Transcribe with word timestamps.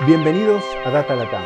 Bienvenidos 0.00 0.64
a 0.84 0.90
Data 0.90 1.14
Latam, 1.14 1.44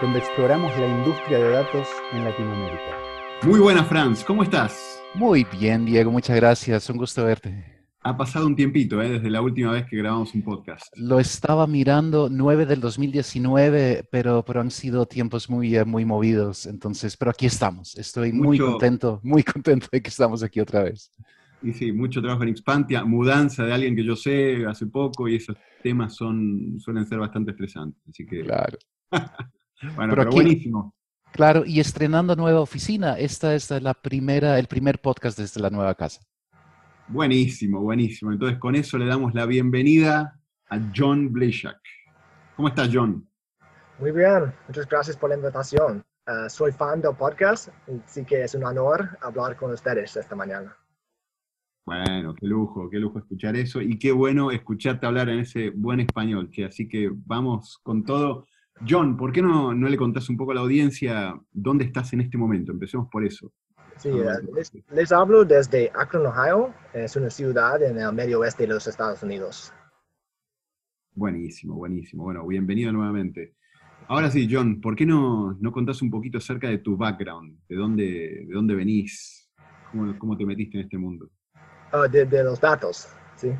donde 0.00 0.20
exploramos 0.20 0.70
la 0.78 0.86
industria 0.86 1.38
de 1.38 1.50
datos 1.50 1.88
en 2.12 2.22
Latinoamérica. 2.22 2.96
Muy 3.42 3.58
buenas, 3.58 3.88
Franz. 3.88 4.22
¿Cómo 4.22 4.44
estás? 4.44 5.02
Muy 5.16 5.44
bien, 5.58 5.84
Diego. 5.84 6.12
Muchas 6.12 6.36
gracias. 6.36 6.88
Un 6.88 6.98
gusto 6.98 7.24
verte. 7.24 7.82
Ha 8.02 8.16
pasado 8.16 8.46
un 8.46 8.54
tiempito, 8.54 9.02
¿eh? 9.02 9.10
desde 9.10 9.28
la 9.28 9.42
última 9.42 9.72
vez 9.72 9.86
que 9.90 9.96
grabamos 9.96 10.32
un 10.34 10.42
podcast. 10.42 10.86
Lo 10.96 11.18
estaba 11.18 11.66
mirando 11.66 12.28
9 12.30 12.64
del 12.64 12.80
2019, 12.80 14.06
pero, 14.08 14.44
pero 14.44 14.60
han 14.60 14.70
sido 14.70 15.06
tiempos 15.06 15.50
muy, 15.50 15.76
eh, 15.76 15.84
muy 15.84 16.04
movidos. 16.04 16.66
Entonces, 16.66 17.16
pero 17.16 17.32
aquí 17.32 17.46
estamos. 17.46 17.96
Estoy 17.98 18.32
muy 18.32 18.56
contento, 18.56 19.18
muy 19.24 19.42
contento 19.42 19.88
de 19.90 20.00
que 20.00 20.10
estamos 20.10 20.44
aquí 20.44 20.60
otra 20.60 20.84
vez. 20.84 21.10
Y 21.60 21.72
sí, 21.72 21.90
mucho 21.90 22.22
trabajo 22.22 22.44
en 22.44 22.50
Expantia, 22.50 23.04
mudanza 23.04 23.64
de 23.64 23.72
alguien 23.74 23.96
que 23.96 24.04
yo 24.04 24.14
sé 24.14 24.64
hace 24.64 24.86
poco 24.86 25.28
y 25.28 25.34
esos 25.34 25.56
temas 25.82 26.14
son, 26.14 26.78
suelen 26.78 27.06
ser 27.06 27.18
bastante 27.18 27.52
estresantes. 27.52 28.02
Así 28.08 28.26
que. 28.26 28.42
Claro. 28.42 28.78
bueno, 29.96 30.14
pero, 30.16 30.30
buenísimo. 30.30 30.94
Claro, 31.32 31.64
y 31.64 31.80
estrenando 31.80 32.34
nueva 32.36 32.60
oficina. 32.60 33.18
Esta 33.18 33.54
es 33.54 33.70
la 33.70 33.94
primera, 33.94 34.58
el 34.58 34.66
primer 34.66 35.00
podcast 35.00 35.38
desde 35.38 35.60
la 35.60 35.70
nueva 35.70 35.94
casa. 35.94 36.20
Buenísimo, 37.08 37.80
buenísimo. 37.80 38.32
Entonces, 38.32 38.58
con 38.58 38.74
eso 38.74 38.98
le 38.98 39.06
damos 39.06 39.34
la 39.34 39.46
bienvenida 39.46 40.40
a 40.68 40.80
John 40.94 41.32
Bleshak. 41.32 41.80
¿Cómo 42.56 42.68
estás, 42.68 42.90
John? 42.92 43.28
Muy 43.98 44.12
bien, 44.12 44.52
muchas 44.68 44.88
gracias 44.88 45.16
por 45.16 45.30
la 45.30 45.36
invitación. 45.36 46.04
Uh, 46.26 46.48
soy 46.48 46.72
fan 46.72 47.00
del 47.00 47.14
podcast, 47.16 47.68
así 48.06 48.24
que 48.24 48.44
es 48.44 48.54
un 48.54 48.64
honor 48.64 49.18
hablar 49.22 49.56
con 49.56 49.72
ustedes 49.72 50.16
esta 50.16 50.36
mañana. 50.36 50.76
Bueno, 51.84 52.34
qué 52.34 52.46
lujo, 52.46 52.88
qué 52.90 52.98
lujo 52.98 53.18
escuchar 53.18 53.56
eso 53.56 53.80
y 53.80 53.98
qué 53.98 54.12
bueno 54.12 54.50
escucharte 54.50 55.06
hablar 55.06 55.28
en 55.28 55.40
ese 55.40 55.70
buen 55.70 56.00
español, 56.00 56.50
que 56.50 56.64
así 56.64 56.88
que 56.88 57.10
vamos 57.26 57.78
con 57.82 58.04
todo. 58.04 58.46
John, 58.88 59.16
¿por 59.16 59.32
qué 59.32 59.42
no, 59.42 59.74
no 59.74 59.88
le 59.88 59.96
contás 59.96 60.28
un 60.28 60.36
poco 60.36 60.52
a 60.52 60.54
la 60.54 60.60
audiencia 60.60 61.38
dónde 61.52 61.84
estás 61.84 62.12
en 62.12 62.22
este 62.22 62.38
momento? 62.38 62.72
Empecemos 62.72 63.08
por 63.10 63.24
eso. 63.24 63.52
Sí, 63.96 64.08
eh, 64.08 64.72
les, 64.92 65.12
hablo 65.12 65.44
desde 65.44 65.90
Akron, 65.94 66.26
Ohio. 66.26 66.72
Es 66.94 67.16
una 67.16 67.28
ciudad 67.28 67.82
en 67.82 67.98
el 67.98 68.12
medio 68.14 68.40
oeste 68.40 68.62
de 68.62 68.74
los 68.74 68.86
Estados 68.86 69.22
Unidos. 69.22 69.74
Buenísimo, 71.12 71.74
buenísimo. 71.74 72.24
Bueno, 72.24 72.46
bienvenido 72.46 72.92
nuevamente. 72.92 73.56
Ahora 74.08 74.30
sí, 74.30 74.48
John, 74.50 74.80
¿por 74.80 74.96
qué 74.96 75.04
no, 75.04 75.52
no 75.60 75.70
contás 75.70 76.00
un 76.00 76.10
poquito 76.10 76.38
acerca 76.38 76.68
de 76.68 76.78
tu 76.78 76.96
background? 76.96 77.58
¿De 77.68 77.76
dónde, 77.76 78.46
de 78.46 78.54
dónde 78.54 78.74
venís? 78.74 79.50
¿Cómo, 79.90 80.18
¿Cómo, 80.18 80.36
te 80.36 80.46
metiste 80.46 80.78
en 80.78 80.84
este 80.84 80.96
mundo? 80.96 81.30
Ah, 81.92 82.06
de, 82.06 82.44
los 82.44 82.60
datos, 82.60 83.08
sí. 83.34 83.52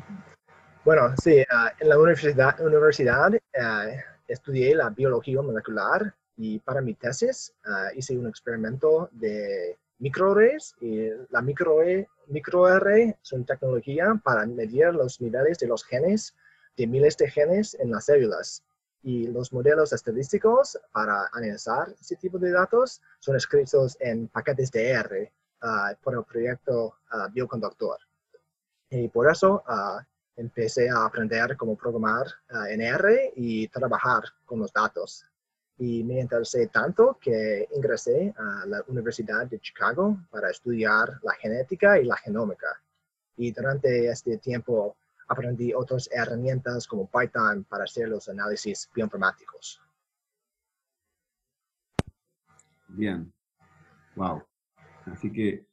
Bueno, 0.85 1.13
sí, 1.21 1.43
ah, 1.51 1.73
en 1.77 1.89
la 1.89 1.99
universidad, 1.99 2.61
universidad 2.61 3.29
ah, 3.59 3.87
estudié 4.25 4.73
la 4.73 4.89
biología 4.89 5.41
molecular 5.41 6.15
y 6.37 6.57
para 6.59 6.79
mi 6.79 6.93
tesis 6.93 7.53
hice 7.93 8.17
un 8.17 8.27
experimento 8.27 9.09
de 9.11 9.77
microarrays 9.99 10.75
y 10.79 11.09
la 11.29 11.41
microarray 11.41 12.07
micro 12.27 12.69
es 12.69 13.33
una 13.33 13.45
tecnología 13.45 14.17
para 14.23 14.45
medir 14.45 14.93
los 14.93 15.19
niveles 15.19 15.59
de 15.59 15.67
los 15.67 15.83
genes, 15.83 16.33
de 16.77 16.87
miles 16.87 17.17
de 17.17 17.29
genes 17.29 17.75
en 17.81 17.91
las 17.91 18.05
células. 18.05 18.63
Y 19.03 19.27
los 19.27 19.51
modelos 19.51 19.91
estadísticos 19.91 20.79
para 20.93 21.27
analizar 21.33 21.93
ese 21.99 22.15
tipo 22.15 22.39
de 22.39 22.51
datos 22.51 23.01
son 23.19 23.35
escritos 23.35 23.97
en 23.99 24.29
paquetes 24.29 24.71
de 24.71 24.89
R 24.91 25.33
ah, 25.63 25.93
por 26.01 26.13
el 26.13 26.23
proyecto 26.23 26.95
uh, 27.11 27.29
Bioconductor. 27.33 27.97
Y 28.91 29.07
por 29.07 29.31
eso 29.31 29.63
uh, 29.67 29.99
empecé 30.35 30.89
a 30.89 31.05
aprender 31.05 31.57
cómo 31.57 31.75
programar 31.75 32.27
en 32.69 32.81
R 32.81 33.33
y 33.35 33.67
trabajar 33.69 34.23
con 34.45 34.59
los 34.59 34.71
datos 34.71 35.25
y 35.81 36.03
me 36.03 36.19
interesé 36.19 36.67
tanto 36.67 37.17
que 37.19 37.67
ingresé 37.75 38.31
a 38.37 38.67
la 38.67 38.83
Universidad 38.87 39.47
de 39.47 39.59
Chicago 39.59 40.15
para 40.29 40.51
estudiar 40.51 41.19
la 41.23 41.33
genética 41.33 41.99
y 41.99 42.05
la 42.05 42.15
genómica. 42.17 42.67
Y 43.35 43.51
durante 43.51 44.07
este 44.07 44.37
tiempo 44.37 44.95
aprendí 45.27 45.73
otras 45.73 46.07
herramientas 46.11 46.85
como 46.85 47.09
Python 47.09 47.63
para 47.63 47.85
hacer 47.85 48.09
los 48.09 48.29
análisis 48.29 48.91
bioinformáticos. 48.93 49.81
Bien. 52.89 53.33
Wow. 54.15 54.43
Así 55.07 55.31
que 55.31 55.65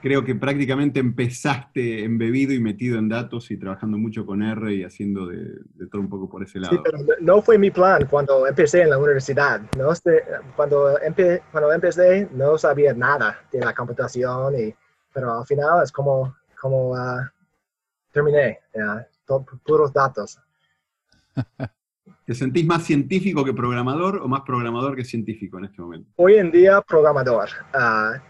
creo 0.00 0.24
que 0.24 0.34
prácticamente 0.34 1.00
empezaste 1.00 2.04
embebido 2.04 2.52
y 2.52 2.60
metido 2.60 2.98
en 2.98 3.08
datos 3.08 3.50
y 3.50 3.56
trabajando 3.56 3.98
mucho 3.98 4.24
con 4.24 4.42
R 4.42 4.74
y 4.74 4.84
haciendo 4.84 5.26
de, 5.26 5.60
todo 5.90 6.00
un 6.00 6.08
poco 6.08 6.28
por 6.28 6.42
ese 6.42 6.58
lado. 6.58 6.74
Sí, 6.74 6.80
pero 6.82 6.98
no 7.20 7.42
fue 7.42 7.58
mi 7.58 7.70
plan 7.70 8.06
cuando 8.06 8.46
empecé 8.46 8.82
en 8.82 8.90
la 8.90 8.98
universidad. 8.98 9.60
¿no? 9.76 9.92
Este, 9.92 10.22
cuando, 10.56 10.98
cuando 11.50 11.72
empecé 11.72 12.28
no 12.32 12.56
sabía 12.58 12.94
nada 12.94 13.38
de 13.52 13.60
la 13.60 13.74
computación, 13.74 14.54
y, 14.58 14.74
pero 15.12 15.40
al 15.40 15.46
final 15.46 15.82
es 15.82 15.92
como, 15.92 16.34
como 16.60 16.94
ah, 16.96 17.30
terminé, 18.12 18.60
puros 19.64 19.92
datos. 19.92 20.38
¿Te 22.24 22.34
sentís 22.34 22.64
más 22.64 22.84
científico 22.84 23.44
que 23.44 23.52
programador 23.52 24.18
o 24.22 24.28
más 24.28 24.42
programador 24.42 24.94
que 24.94 25.04
científico 25.04 25.58
en 25.58 25.64
este 25.64 25.82
momento? 25.82 26.12
Hoy 26.16 26.34
en 26.34 26.52
día 26.52 26.80
programador. 26.80 27.48
Uh, 27.74 28.20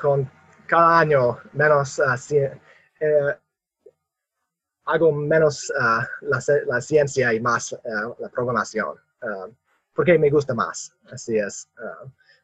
con 0.00 0.30
cada 0.70 1.00
año 1.00 1.36
menos 1.52 1.98
así, 1.98 2.36
eh, 2.36 3.36
hago 4.84 5.10
menos 5.10 5.72
ah, 5.80 6.06
la, 6.20 6.80
ciencia 6.80 7.34
y 7.34 7.40
más 7.40 7.72
ah, 7.72 8.14
la 8.20 8.28
programación, 8.28 8.94
ah, 9.22 9.48
porque 9.92 10.16
me 10.16 10.30
gusta 10.30 10.54
más. 10.54 10.94
Así 11.10 11.36
es. 11.36 11.68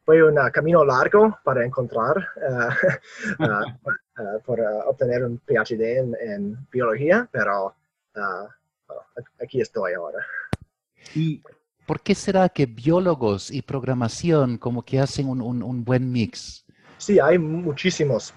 fue 0.03 0.21
un 0.21 0.35
camino 0.51 0.83
largo 0.83 1.39
para 1.45 1.65
encontrar, 1.65 2.27
para 4.45 4.69
obtener 4.87 5.23
un 5.23 5.39
PhD 5.39 5.99
en, 6.19 6.67
biología, 6.69 7.29
pero 7.31 7.73
aquí 9.41 9.61
estoy 9.61 9.93
ahora. 9.93 10.19
¿Y 11.15 11.41
por 11.85 12.01
qué 12.01 12.13
será 12.13 12.49
que 12.49 12.65
biólogos 12.65 13.51
y 13.51 13.61
programación 13.61 14.57
como 14.57 14.83
que 14.83 14.99
hacen 14.99 15.29
un 15.29 15.85
buen 15.85 16.11
mix? 16.11 16.66
Sí, 16.97 17.19
hay 17.19 17.37
muchísimos 17.37 18.33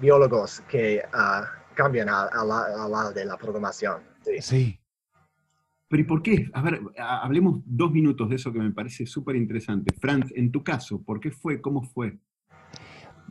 biólogos 0.00 0.60
que 0.68 1.02
uh, 1.12 1.44
cambian 1.74 2.08
al 2.08 2.48
lado 2.48 3.12
de 3.12 3.24
la 3.24 3.36
programación. 3.36 4.02
Sí. 4.40 4.78
Pero 5.88 6.00
¿y 6.00 6.06
por 6.06 6.22
qué? 6.22 6.48
A 6.52 6.62
ver, 6.62 6.80
hablemos 6.98 7.60
dos 7.64 7.92
minutos 7.92 8.28
de 8.28 8.36
eso 8.36 8.52
que 8.52 8.58
me 8.58 8.72
parece 8.72 9.06
súper 9.06 9.36
interesante. 9.36 9.94
Franz, 10.00 10.32
en 10.34 10.50
tu 10.50 10.62
caso, 10.64 11.02
¿por 11.02 11.20
qué 11.20 11.30
fue? 11.30 11.60
¿Cómo 11.60 11.82
fue? 11.82 12.18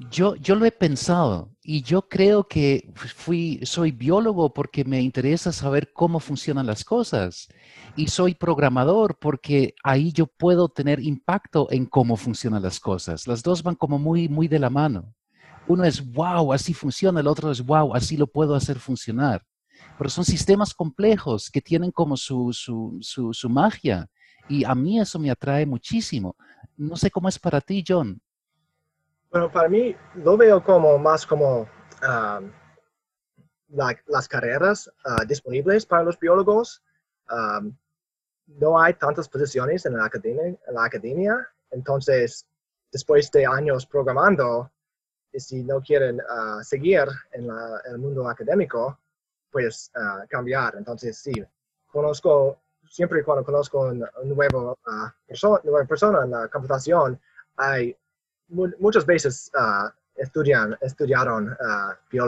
Yo, 0.10 0.36
yo 0.36 0.56
lo 0.56 0.66
he 0.66 0.72
pensado 0.72 1.52
y 1.62 1.84
yo 1.84 2.08
creo 2.10 2.48
que 2.48 2.92
fui, 2.96 3.60
soy 3.64 3.92
biólogo 3.92 4.54
porque 4.54 4.84
me 4.84 5.00
interesa 5.02 5.52
saber 5.52 5.94
cómo 5.94 6.20
funcionan 6.20 6.66
las 6.66 6.84
cosas 6.84 7.48
y 7.96 8.08
soy 8.08 8.34
programador 8.34 9.18
porque 9.20 9.76
ahí 9.84 10.12
yo 10.12 10.26
puedo 10.26 10.68
tener 10.68 11.00
impacto 11.00 11.68
en 11.70 11.86
cómo 11.86 12.18
funcionan 12.18 12.64
las 12.64 12.80
cosas. 12.80 13.28
Las 13.28 13.44
dos 13.44 13.62
van 13.62 13.76
como 13.76 14.00
muy, 14.00 14.28
muy 14.28 14.48
de 14.48 14.60
la 14.60 14.70
mano. 14.70 15.14
Uno 15.68 15.84
es, 15.84 16.12
wow, 16.12 16.52
así 16.54 16.74
funciona, 16.74 17.20
el 17.20 17.28
otro 17.28 17.52
es, 17.52 17.64
wow, 17.64 17.94
así 17.94 18.18
lo 18.18 18.28
puedo 18.28 18.56
hacer 18.56 18.80
funcionar. 18.80 19.46
Pero 19.98 20.10
son 20.10 20.26
sistemas 20.26 20.74
complejos 20.74 21.50
que 21.52 21.62
tienen 21.62 21.92
como 21.92 22.18
su, 22.18 22.52
su, 22.52 22.98
su, 23.00 23.32
su 23.32 23.50
magia 23.50 24.10
y 24.50 24.64
a 24.64 24.74
mí 24.74 25.00
eso 25.00 25.20
me 25.20 25.30
atrae 25.30 25.66
muchísimo. 25.66 26.36
No 26.76 26.98
sé 26.98 27.12
cómo 27.12 27.30
es 27.30 27.38
para 27.38 27.62
ti, 27.62 27.84
John. 27.88 28.20
Bueno, 29.34 29.52
para 29.52 29.68
mí 29.68 29.96
lo 30.14 30.38
veo 30.38 30.64
como 30.64 30.96
más 31.00 31.26
como 31.26 31.62
um, 31.62 32.52
las 34.06 34.28
carreras 34.28 34.88
uh, 35.06 35.26
disponibles 35.26 35.88
para 35.88 36.04
los 36.04 36.20
biólogos. 36.20 36.84
Um, 37.32 37.76
no 38.46 38.80
hay 38.80 38.94
tantas 38.94 39.28
posiciones 39.28 39.88
en 39.88 39.98
la 39.98 40.06
academia, 40.06 40.46
en 40.46 40.74
la 40.76 40.86
academia 40.86 41.50
entonces 41.72 42.46
después 42.92 43.32
de 43.32 43.48
años 43.48 43.88
programando, 43.88 44.72
si 45.34 45.64
no 45.64 45.82
quieren 45.82 46.22
seguir 46.62 47.08
en, 47.32 47.50
el 47.86 47.98
mundo 47.98 48.30
académico, 48.30 49.00
pues 49.50 49.92
cambiar. 50.30 50.76
Entonces 50.78 51.18
sí, 51.18 51.34
conozco, 51.88 52.62
siempre 52.88 53.22
y 53.22 53.24
cuando 53.24 53.44
conozco 53.44 53.82
una 53.82 54.12
nueva 54.24 54.76
persona 55.88 56.24
en 56.24 56.30
la 56.30 56.48
computación, 56.50 57.20
hay 57.56 57.98
muchas 58.80 59.06
veces 59.06 59.52
uh, 59.56 59.90
estudian, 60.16 60.78
estudiaron 60.82 61.50
uh, 61.50 62.28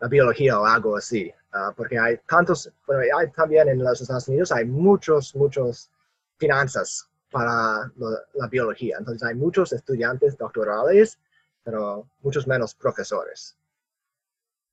la 0.00 0.08
biología 0.08 0.58
o 0.58 0.66
algo 0.66 0.96
así, 0.96 1.32
uh, 1.54 1.72
porque 1.76 1.98
hay 1.98 2.18
tantos, 2.28 2.70
bueno, 2.86 3.02
hay 3.18 3.30
también 3.30 3.68
en 3.68 3.78
los 3.78 4.00
Estados 4.00 4.28
Unidos 4.28 4.52
hay 4.52 4.64
muchos, 4.64 5.34
muchos 5.34 5.90
finanzas 6.38 7.08
para 7.30 7.90
la 8.34 8.48
biología. 8.48 8.96
Entonces 8.98 9.22
hay 9.28 9.34
muchos 9.34 9.72
estudiantes 9.72 10.36
doctorales, 10.38 11.18
pero 11.62 12.08
muchos 12.22 12.46
menos 12.46 12.74
profesores. 12.74 13.56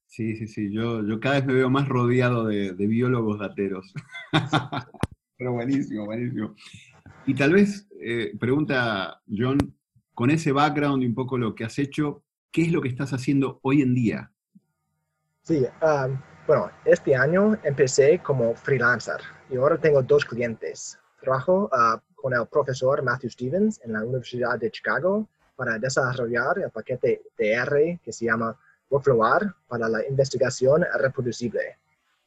Sí, 0.08 0.36
sí, 0.36 0.48
sí. 0.48 0.72
Yo, 0.72 1.04
yo 1.04 1.20
cada 1.20 1.36
vez 1.36 1.46
me 1.46 1.56
veo 1.56 1.70
más 1.70 1.88
rodeado 1.90 2.46
de, 2.46 2.72
biólogos 2.74 3.40
dateros. 3.40 3.92
Pero 5.38 5.54
buenísimo, 5.54 6.06
buenísimo. 6.06 6.56
Y 7.26 7.34
tal 7.34 7.54
vez, 7.54 7.88
eh, 8.00 8.32
pregunta 8.40 9.20
John, 9.28 9.58
con 10.14 10.30
ese 10.30 10.52
background 10.52 11.04
y 11.04 11.08
un 11.08 11.16
poco 11.16 11.38
lo 11.38 11.56
que 11.56 11.64
has 11.64 11.80
hecho, 11.80 12.24
¿qué 12.52 12.64
es 12.64 12.72
lo 12.72 12.82
que 12.82 12.90
estás 12.90 13.14
haciendo 13.14 13.60
hoy 13.64 13.82
en 13.82 13.96
día? 13.96 14.32
Sí, 15.44 15.66
um, 15.82 16.18
bueno, 16.48 16.72
este 16.86 17.16
año 17.16 17.58
empecé 17.64 18.20
como 18.20 18.56
freelancer 18.56 19.20
y 19.50 19.58
ahora 19.58 19.78
tengo 19.78 20.02
dos 20.02 20.26
clientes. 20.26 20.98
Trabajo 21.22 21.70
uh, 21.72 22.00
con 22.16 22.34
el 22.34 22.46
profesor 22.48 23.04
Matthew 23.04 23.32
Stevens 23.32 23.82
en 23.84 23.94
la 23.94 24.04
Universidad 24.04 24.58
de 24.60 24.72
Chicago 24.72 25.28
para 25.56 25.78
desarrollar 25.78 26.60
el 26.60 26.70
paquete 26.72 27.22
de 27.38 27.52
R 27.52 28.00
que 28.04 28.14
se 28.14 28.26
llama 28.26 28.58
Workflow 28.90 29.22
para 29.68 29.90
la 29.90 30.06
investigación 30.08 30.86
reproducible. 31.00 31.78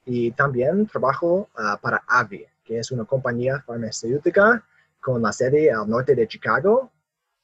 Y 0.05 0.31
también 0.33 0.87
trabajo 0.87 1.49
uh, 1.59 1.81
para 1.81 2.03
AVI, 2.07 2.47
que 2.65 2.79
es 2.79 2.91
una 2.91 3.05
compañía 3.05 3.63
farmacéutica 3.67 4.65
con 5.01 5.23
la 5.23 5.33
sede 5.33 5.71
al 5.71 5.89
norte 5.89 6.15
de 6.15 6.27
Chicago. 6.27 6.91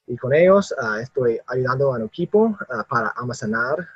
Y 0.07 0.17
con 0.17 0.35
ellos 0.35 0.75
uh, 0.83 0.97
estoy 0.97 1.41
ayudando 1.47 1.93
a 1.93 1.97
un 1.97 2.03
equipo 2.03 2.47
uh, 2.47 2.85
para 2.89 3.09
almacenar 3.09 3.89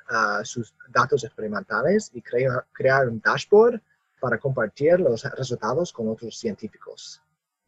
sus 0.45 0.73
datos 0.89 1.25
experimentales 1.25 2.11
y 2.15 2.23
crear, 2.23 2.65
crear 2.73 3.09
un 3.09 3.21
dashboard 3.21 3.81
para 4.21 4.39
compartir 4.39 5.01
los 5.01 5.25
resultados 5.25 5.93
con 5.93 6.09
otros 6.09 6.39
científicos. 6.39 7.21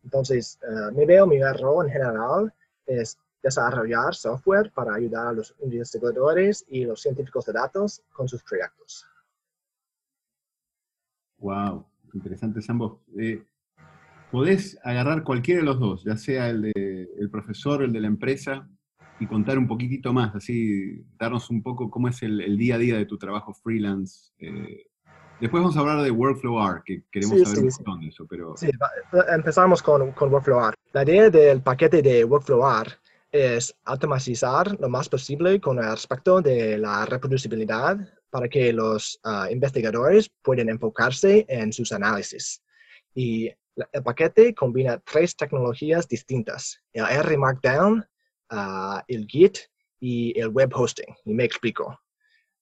Entonces, 0.02 0.58
me 0.94 1.04
veo 1.04 1.26
mi 1.26 1.42
rol 1.42 1.86
en 1.86 1.92
general 1.92 2.52
es 2.86 3.18
desarrollar 3.42 4.14
software 4.14 4.72
para 4.72 4.94
ayudar 4.94 5.28
a 5.28 5.32
los 5.32 5.54
investigadores 5.60 6.64
y 6.68 6.84
los 6.84 7.00
científicos 7.02 7.44
de 7.46 7.52
datos 7.52 8.02
con 8.12 8.28
sus 8.28 8.42
proyectos. 8.42 9.06
Wow, 11.38 11.86
interesantes 12.14 12.68
ambos. 12.68 12.98
Eh, 13.16 13.44
podés 14.30 14.78
agarrar 14.84 15.22
cualquiera 15.22 15.60
de 15.60 15.66
los 15.66 15.78
dos, 15.78 16.04
ya 16.04 16.16
sea 16.16 16.48
el 16.50 16.72
del 16.72 17.30
profesor, 17.30 17.82
el 17.82 17.92
de 17.92 18.00
la 18.00 18.08
empresa, 18.08 18.68
y 19.20 19.26
contar 19.26 19.58
un 19.58 19.66
poquitito 19.66 20.12
más, 20.12 20.34
así 20.34 21.04
darnos 21.18 21.50
un 21.50 21.62
poco 21.62 21.90
cómo 21.90 22.08
es 22.08 22.22
el, 22.22 22.56
día 22.56 22.76
a 22.76 22.78
día 22.78 22.96
de 22.96 23.06
tu 23.06 23.18
trabajo 23.18 23.52
freelance. 23.52 24.30
Eh, 24.38 24.86
después 25.40 25.62
vamos 25.62 25.76
a 25.76 25.80
hablar 25.80 26.02
de 26.02 26.10
Workflow 26.10 26.64
R, 26.70 26.82
que 26.84 27.02
queremos 27.10 27.40
saber 27.42 27.64
un 27.64 27.70
montón 27.70 28.00
de 28.00 28.08
eso, 28.08 28.26
pero... 28.28 28.54
Sí, 28.56 28.70
empezamos 29.34 29.82
con, 29.82 30.12
con 30.12 30.32
Workflow 30.32 30.68
R. 30.68 30.74
La 30.92 31.02
idea 31.02 31.30
del 31.30 31.62
paquete 31.62 32.00
de 32.00 32.24
Workflow 32.24 32.62
R 32.82 32.90
es 33.32 33.74
automatizar 33.84 34.78
lo 34.80 34.88
más 34.88 35.08
posible 35.08 35.60
con 35.60 35.78
respecto 35.78 36.40
de 36.40 36.78
la 36.78 37.04
reproducibilidad 37.04 37.98
para 38.30 38.48
que 38.48 38.72
los 38.72 39.18
ah, 39.24 39.48
investigadores 39.50 40.30
puedan 40.42 40.68
enfocarse 40.68 41.44
en 41.48 41.72
sus 41.72 41.92
análisis. 41.92 42.62
Y 43.14 43.50
el 43.92 44.02
paquete 44.02 44.54
combina 44.54 44.98
tres 44.98 45.36
tecnologías 45.36 46.08
distintas, 46.08 46.80
el 46.92 47.04
R 47.04 47.36
Markdown, 47.36 48.04
ah, 48.50 49.04
el 49.08 49.26
Git 49.26 49.58
y 50.00 50.38
el 50.38 50.48
web 50.48 50.72
hosting. 50.74 51.14
Y 51.24 51.34
me 51.34 51.44
explico. 51.44 51.98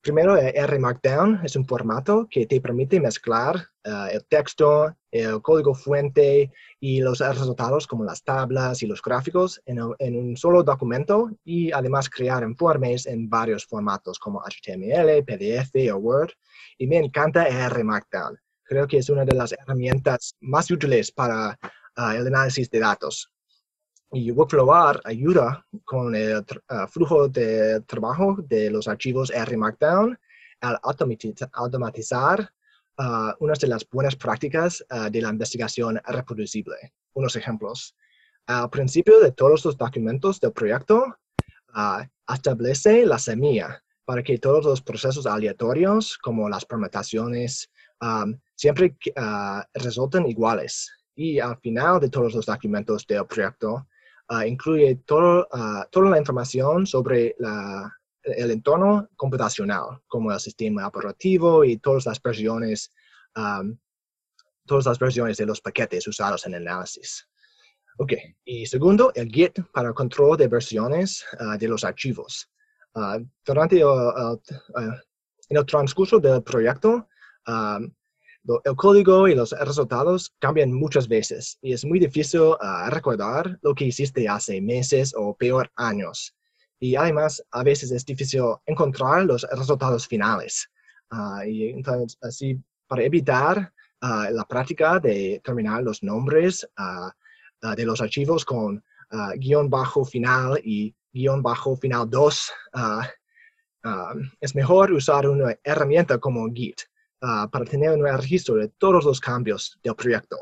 Primero, 0.07 0.37
el 0.37 0.55
R 0.55 0.79
Markdown 0.79 1.41
es 1.43 1.57
un 1.57 1.67
formato 1.67 2.29
que 2.31 2.47
te 2.47 2.61
permite 2.61 3.01
mezclar 3.01 3.71
ah, 3.85 4.09
el 4.13 4.25
texto, 4.27 4.95
el 5.11 5.43
código 5.43 5.75
fuente 5.75 6.53
y 6.79 7.01
los 7.01 7.19
resultados 7.19 7.89
como 7.89 8.05
las 8.05 8.23
tablas 8.23 8.83
y 8.85 8.87
los 8.87 9.03
gráficos 9.03 9.61
en, 9.67 9.81
un 9.81 10.37
solo 10.37 10.63
documento 10.63 11.31
y 11.43 11.73
además 11.73 12.09
crear 12.09 12.45
informes 12.45 13.07
en 13.07 13.29
varios 13.29 13.67
formatos 13.67 14.21
como 14.21 14.43
HTML, 14.43 15.25
PDF 15.25 15.93
o 15.93 15.97
Word. 15.97 16.31
Y 16.79 16.87
me 16.87 16.99
encanta 16.99 17.49
R 17.49 17.83
Markdown. 17.83 18.39
Creo 18.69 18.87
que 18.87 18.99
es 18.99 19.09
una 19.09 19.25
de 19.25 19.35
las 19.35 19.53
herramientas 19.53 20.35
más 20.41 20.71
útiles 20.71 21.13
para 21.13 21.59
ah, 21.97 22.17
el 22.17 22.27
análisis 22.27 22.71
de 22.71 22.81
datos. 22.81 23.31
Y 24.13 24.31
Workflow 24.31 24.71
ayuda 25.05 25.67
con 25.85 26.15
el 26.15 26.45
ah, 26.69 26.87
flujo 26.87 27.29
de 27.29 27.81
trabajo 27.83 28.37
de 28.49 28.71
los 28.71 28.89
archivos 28.89 29.31
R 29.31 29.57
Markdown 29.57 30.19
al 30.61 30.79
automatizar 30.83 32.51
uh, 32.99 33.33
unas 33.41 33.59
de 33.59 33.67
las 33.67 33.87
buenas 33.89 34.17
prácticas 34.17 34.85
uh, 34.91 35.11
de 35.11 35.21
la 35.21 35.31
investigación 35.31 36.01
reproducible. 36.07 36.93
Unos 37.15 37.37
ejemplos. 37.37 37.95
Al 38.47 38.71
principio 38.71 39.21
de 39.21 39.33
todos 39.33 39.65
los 39.65 39.77
documentos 39.77 40.41
del 40.41 40.53
proyecto, 40.53 41.05
uh, 41.75 42.33
establece 42.33 43.05
la 43.07 43.19
semilla 43.19 43.83
para 44.05 44.23
que 44.23 44.39
todos 44.39 44.65
los 44.65 44.81
procesos 44.83 45.27
aleatorios, 45.27 46.17
como 46.19 46.49
las 46.49 46.65
permutaciones, 46.65 47.71
siempre 48.55 48.97
resulten 49.75 50.27
iguales. 50.27 50.91
Y 51.15 51.39
al 51.39 51.59
final 51.59 52.01
de 52.01 52.11
todos 52.11 52.35
los 52.35 52.47
documentos 52.47 53.07
del 53.07 53.27
proyecto, 53.27 53.87
incluye 54.47 54.97
todo, 55.07 55.49
toda 55.91 56.11
la 56.11 56.19
información 56.19 56.87
sobre 56.87 57.37
el 58.23 58.51
entorno 58.51 59.09
computacional, 59.17 60.01
como 60.07 60.33
el 60.33 60.41
sistema 60.41 60.87
operativo 60.87 61.65
y 61.65 61.79
todas 61.79 62.07
las 62.07 62.21
versiones, 62.21 62.93
todas 64.67 64.87
las 64.87 64.99
versiones 64.99 65.37
de 65.39 65.47
los 65.47 65.61
paquetes 65.61 66.07
usados 66.07 66.45
en 66.47 66.55
el 66.55 66.69
análisis. 66.69 67.27
Ok, 67.99 68.13
y 68.45 68.67
segundo, 68.67 69.11
el 69.15 69.29
Git 69.31 69.59
para 69.73 69.95
control 69.95 70.37
de 70.37 70.49
versiones 70.49 71.25
ah, 71.41 71.57
de 71.57 71.67
los 71.67 71.83
archivos. 71.83 72.51
Ah, 72.95 73.19
durante 73.45 73.81
en 73.81 75.57
el 75.57 75.65
transcurso 75.65 76.19
del 76.19 76.43
proyecto, 76.43 77.09
el 78.65 78.77
código 78.77 79.29
y 79.29 79.35
los 79.35 79.53
resultados 79.53 80.33
cambian 80.39 80.73
muchas 80.73 81.09
veces 81.09 81.59
y 81.63 81.73
es 81.73 81.85
muy 81.85 81.99
difícil 81.99 82.53
ah, 82.61 82.89
recordar 82.91 83.59
lo 83.63 83.75
que 83.75 83.87
hiciste 83.87 84.29
hace 84.29 84.61
meses 84.61 85.13
o 85.17 85.37
peor 85.37 85.71
años 85.77 86.35
y 86.79 86.95
además 86.95 87.43
a 87.51 87.63
veces 87.63 87.91
es 87.91 88.05
difícil 88.05 88.43
encontrar 88.67 89.25
los 89.25 89.47
resultados 89.51 90.07
finales. 90.07 90.69
Ah, 91.11 91.43
y 91.47 91.71
entonces, 91.71 92.19
así, 92.21 92.61
para 92.87 93.03
evitar 93.03 93.73
ah, 94.03 94.29
la 94.31 94.45
práctica 94.45 94.99
de 94.99 95.41
terminar 95.43 95.83
los 95.83 96.03
nombres 96.03 96.69
de 97.63 97.85
los 97.85 98.01
archivos 98.01 98.45
con 98.45 98.85
guion 99.39 99.71
bajo 99.71 100.05
final 100.05 100.61
y 100.63 100.95
guion 101.13 101.43
bajo 101.43 101.77
final 101.77 102.09
2, 102.09 102.53
es 104.41 104.55
mejor 104.55 104.93
usar 104.93 105.29
una 105.29 105.57
herramienta 105.65 106.19
como 106.19 106.47
Git 106.53 106.83
para 107.19 107.65
tener 107.65 107.91
un 107.91 108.05
registro 108.05 108.57
de 108.57 108.69
todos 108.69 109.05
los 109.05 109.21
cambios 109.21 109.79
del 109.83 109.95
proyecto. 109.95 110.37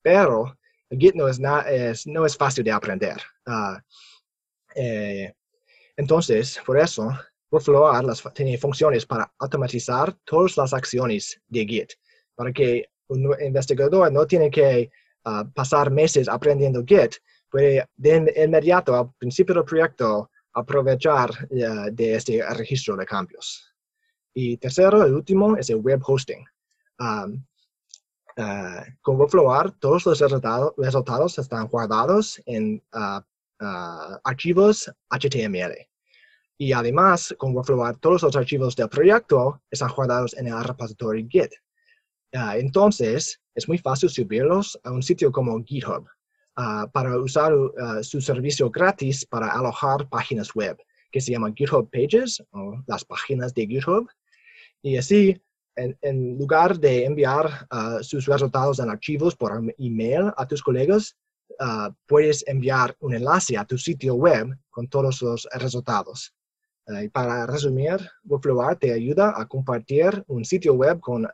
Pero 0.00 0.56
Git 0.90 1.14
no 1.14 1.28
es, 1.28 1.40
no 2.06 2.26
es 2.26 2.36
fácil 2.36 2.64
de 2.64 2.72
aprender. 2.72 3.20
Eh, 4.74 5.32
entonces, 5.96 6.60
por 6.64 6.78
eso, 6.78 7.10
Workflow 7.50 8.02
las, 8.02 8.22
tiene 8.34 8.56
funciones 8.56 9.06
para 9.06 9.32
automatizar 9.38 10.14
todas 10.24 10.56
las 10.56 10.72
acciones 10.72 11.40
de 11.48 11.66
Git, 11.66 11.92
para 12.34 12.52
que 12.52 12.86
un 13.08 13.34
investigador 13.40 14.10
no 14.10 14.26
tiene 14.26 14.50
que 14.50 14.90
ah, 15.24 15.44
pasar 15.54 15.90
meses 15.90 16.28
aprendiendo 16.28 16.82
Git, 16.86 17.16
puede 17.50 17.86
de 17.96 18.32
inmediato 18.36 18.96
al 18.96 19.12
principio 19.18 19.54
del 19.54 19.64
proyecto 19.64 20.30
aprovechar 20.54 21.30
eh, 21.50 21.90
de 21.92 22.14
este 22.14 22.42
registro 22.54 22.96
de 22.96 23.06
cambios. 23.06 23.71
Y 24.34 24.56
tercero, 24.56 25.04
el 25.04 25.14
último, 25.14 25.56
es 25.56 25.70
el 25.70 25.76
web 25.76 26.00
hosting. 26.04 26.44
Eh, 28.36 28.96
con 29.02 29.16
Workflow 29.16 29.72
todos 29.78 30.06
los 30.06 30.20
resultados, 30.76 31.38
están 31.38 31.68
guardados 31.68 32.40
en 32.46 32.82
ah, 32.92 33.22
Ah, 33.64 34.20
archivos 34.24 34.90
HTML. 35.08 35.88
Y 36.58 36.72
además, 36.72 37.32
con 37.38 37.54
Workflow 37.54 37.96
todos 38.00 38.22
los 38.22 38.34
archivos 38.34 38.74
del 38.74 38.88
proyecto 38.88 39.62
están 39.70 39.92
guardados 39.94 40.34
en 40.36 40.48
el 40.48 40.64
repositorio 40.64 41.24
Git. 41.30 41.52
Ah, 42.34 42.56
entonces, 42.56 43.40
es 43.54 43.68
muy 43.68 43.78
fácil 43.78 44.10
subirlos 44.10 44.76
a 44.82 44.90
un 44.90 45.00
sitio 45.00 45.30
como 45.30 45.62
GitHub 45.62 46.08
ah, 46.56 46.88
para 46.92 47.16
usar 47.18 47.52
su 48.02 48.20
servicio 48.20 48.68
gratis 48.68 49.24
para 49.26 49.52
alojar 49.52 50.08
páginas 50.08 50.52
web, 50.56 50.76
que 51.12 51.20
se 51.20 51.30
llama 51.30 51.52
GitHub 51.54 51.88
Pages, 51.88 52.42
o 52.50 52.82
las 52.88 53.04
páginas 53.04 53.54
de 53.54 53.66
GitHub. 53.68 54.08
Y 54.82 54.96
así, 54.96 55.40
en, 55.76 56.38
lugar 56.38 56.78
de 56.78 57.04
enviar 57.04 57.68
sus 58.02 58.26
resultados 58.26 58.78
en 58.78 58.90
archivos 58.90 59.36
por 59.36 59.62
email 59.78 60.32
a 60.36 60.46
tus 60.46 60.62
colegas, 60.62 61.16
Ah, 61.58 61.94
puedes 62.06 62.44
enviar 62.46 62.96
un 63.00 63.14
enlace 63.14 63.56
a 63.56 63.64
tu 63.64 63.78
sitio 63.78 64.14
web 64.14 64.58
con 64.70 64.88
todos 64.88 65.22
los 65.22 65.48
resultados. 65.54 66.34
Ah, 66.86 67.04
y 67.04 67.08
para 67.08 67.46
resumir, 67.46 67.98
Workflow 68.24 68.76
te 68.76 68.92
ayuda 68.92 69.34
a 69.36 69.46
compartir 69.46 70.24
un 70.26 70.44
sitio 70.44 70.74
web 70.74 71.00
con 71.00 71.26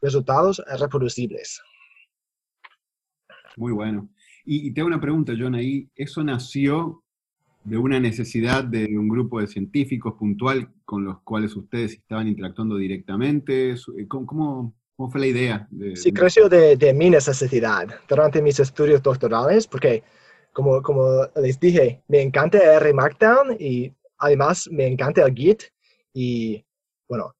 resultados 0.00 0.62
reproducibles. 0.78 1.60
Muy 3.56 3.72
bueno. 3.72 4.08
Y, 4.44 4.68
y, 4.68 4.74
tengo 4.74 4.88
una 4.88 5.00
pregunta, 5.00 5.32
John, 5.38 5.54
ahí. 5.54 5.88
¿Eso 5.94 6.22
nació 6.22 7.03
de 7.64 7.78
una 7.78 7.98
necesidad 7.98 8.62
de 8.62 8.96
un 8.96 9.08
grupo 9.08 9.40
de 9.40 9.46
científicos 9.46 10.14
puntual 10.14 10.68
con 10.84 11.04
los 11.04 11.20
cuales 11.22 11.56
ustedes 11.56 11.94
estaban 11.94 12.28
interactuando 12.28 12.76
directamente? 12.76 13.74
¿Cómo, 14.08 14.74
¿Cómo 14.96 15.10
fue 15.10 15.20
la 15.20 15.26
idea? 15.26 15.68
sí, 15.94 16.12
creció 16.12 16.48
de, 16.48 16.76
de, 16.76 16.92
mi 16.92 17.10
necesidad 17.10 17.88
durante 18.08 18.42
mis 18.42 18.60
estudios 18.60 19.02
doctorales, 19.02 19.66
porque 19.66 20.02
como, 20.52 20.82
como 20.82 21.26
les 21.36 21.58
dije, 21.58 22.02
me 22.08 22.20
encanta 22.20 22.58
R 22.58 22.92
Markdown 22.92 23.56
y 23.58 23.92
además 24.18 24.68
me 24.70 24.86
encanta 24.86 25.24
el 25.24 25.34
Git 25.34 25.64
y 26.12 26.64
bueno, 27.08 27.34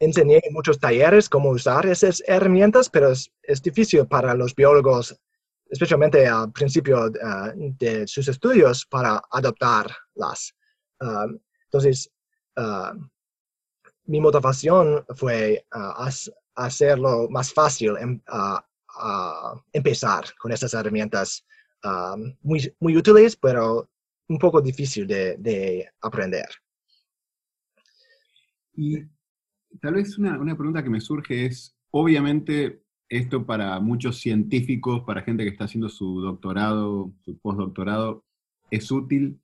enseñé 0.00 0.40
en 0.42 0.52
muchos 0.52 0.78
talleres 0.78 1.28
cómo 1.28 1.50
usar 1.50 1.86
esas 1.86 2.22
herramientas, 2.26 2.90
pero 2.90 3.12
es, 3.12 3.32
es 3.42 3.62
difícil 3.62 4.06
para 4.06 4.34
los 4.34 4.54
biólogos, 4.54 5.18
especialmente 5.68 6.26
al 6.26 6.52
principio 6.52 7.06
uh, 7.06 7.74
de 7.78 8.06
sus 8.06 8.28
estudios, 8.28 8.86
para 8.86 9.22
adoptarlas. 9.30 10.54
Uh, 11.00 11.38
entonces, 11.64 12.10
uh, 12.56 12.98
mi 14.06 14.20
motivación 14.20 15.04
fue 15.16 15.66
hacerlo 16.54 17.28
más 17.28 17.52
fácil 17.52 17.94
em, 17.98 18.18
empezar 19.74 20.24
con 20.38 20.50
estas 20.50 20.72
herramientas 20.72 21.44
muy, 22.40 22.74
muy 22.80 22.96
útiles, 22.96 23.36
pero 23.36 23.90
un 24.28 24.38
poco 24.38 24.62
difícil 24.62 25.06
de, 25.06 25.36
de 25.36 25.90
aprender. 26.00 26.48
Y 28.72 29.04
tal 29.78 29.94
vez 29.94 30.16
una, 30.16 30.38
una, 30.40 30.56
pregunta 30.56 30.82
que 30.82 30.90
me 30.90 31.02
surge 31.02 31.44
es, 31.44 31.76
obviamente, 31.90 32.80
esto 33.08 33.46
para 33.46 33.78
muchos 33.80 34.20
científicos, 34.20 35.02
para 35.06 35.22
gente 35.22 35.44
que 35.44 35.50
está 35.50 35.64
haciendo 35.64 35.88
su 35.88 36.20
doctorado, 36.20 37.12
su 37.24 37.38
postdoctorado, 37.38 38.24
es 38.70 38.90
útil. 38.90 39.40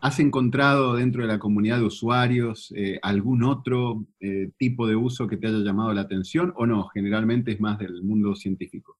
¿Has 0.00 0.20
encontrado 0.20 0.94
dentro 0.94 1.22
de 1.22 1.28
la 1.28 1.38
comunidad 1.38 1.78
de 1.78 1.84
usuarios 1.84 2.72
eh, 2.76 2.98
algún 3.02 3.42
otro 3.44 4.04
eh, 4.20 4.50
tipo 4.58 4.86
de 4.86 4.94
uso 4.94 5.26
que 5.26 5.36
te 5.36 5.46
haya 5.46 5.58
llamado 5.58 5.92
la 5.92 6.02
atención 6.02 6.52
o 6.56 6.66
no? 6.66 6.88
Generalmente 6.88 7.52
es 7.52 7.60
más 7.60 7.78
del 7.78 8.02
mundo 8.02 8.34
científico. 8.34 8.98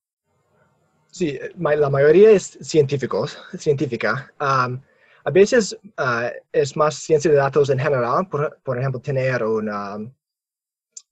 Sí, 1.11 1.39
la 1.59 1.89
mayoría 1.89 2.31
es 2.31 2.59
científicos, 2.61 3.39
científica. 3.57 4.33
a 4.39 5.31
veces 5.33 5.79
ah, 5.97 6.31
es 6.53 6.77
más 6.77 6.97
ciencia 6.97 7.31
de 7.31 7.39
datos 7.39 7.71
en 7.71 7.79
general, 7.79 8.29
por, 8.29 8.59
por 8.63 8.79
ejemplo, 8.79 9.01
tener 9.01 9.43
un, 9.43 9.71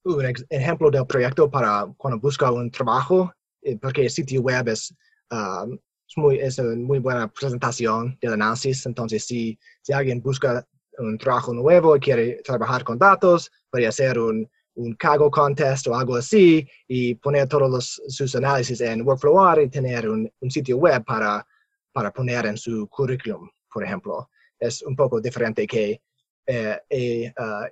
un 0.04 0.32
ejemplo 0.50 0.90
del 0.90 1.06
proyecto 1.06 1.50
para 1.50 1.87
cuando 1.96 2.20
busca 2.20 2.50
un 2.50 2.70
trabajo, 2.70 3.32
eh, 3.62 3.76
porque 3.80 4.02
el 4.02 4.11
sitio 4.11 4.42
web 4.42 4.68
es, 4.68 4.94
es, 5.30 6.16
muy, 6.16 6.38
es 6.38 6.58
una 6.58 6.76
muy 6.76 6.99
buena 6.99 7.28
presentación 7.28 8.18
del 8.20 8.34
análisis. 8.34 8.84
Entonces, 8.87 9.25
si, 9.25 9.58
si 9.82 9.92
alguien 9.92 10.20
busca 10.20 10.66
un 10.99 11.18
trabajo 11.18 11.52
nuevo 11.52 11.96
y 11.96 12.00
quiere 12.00 12.40
trabajar 12.44 12.84
con 12.84 12.99
datos, 12.99 13.50
puede 13.70 13.87
hacer 13.87 14.18
un, 14.18 14.49
un 14.75 14.94
Kaggle 14.94 15.30
contest 15.30 15.87
o 15.87 15.94
algo 15.94 16.16
así 16.16 16.68
y 16.87 17.14
poner 17.16 17.49
todos 17.49 17.70
los, 17.70 18.02
sus 18.08 18.34
análisis 18.37 18.80
en 18.80 19.02
Workflow 19.02 19.61
y 19.61 19.68
tener 19.68 20.08
un, 20.08 20.30
un, 20.40 20.50
sitio 20.50 20.76
web 20.76 21.04
para, 21.04 21.46
para 21.92 22.12
poner 22.12 22.46
en 22.46 22.56
su 22.56 22.87
currículum, 22.88 23.49
por 23.73 23.84
ejemplo. 23.84 24.28
Es 24.58 24.82
un 24.82 24.94
poco 24.94 25.20
diferente 25.20 25.66
que 25.66 26.00
eh, 26.46 26.78
he 26.88 27.32
uh, 27.38 27.66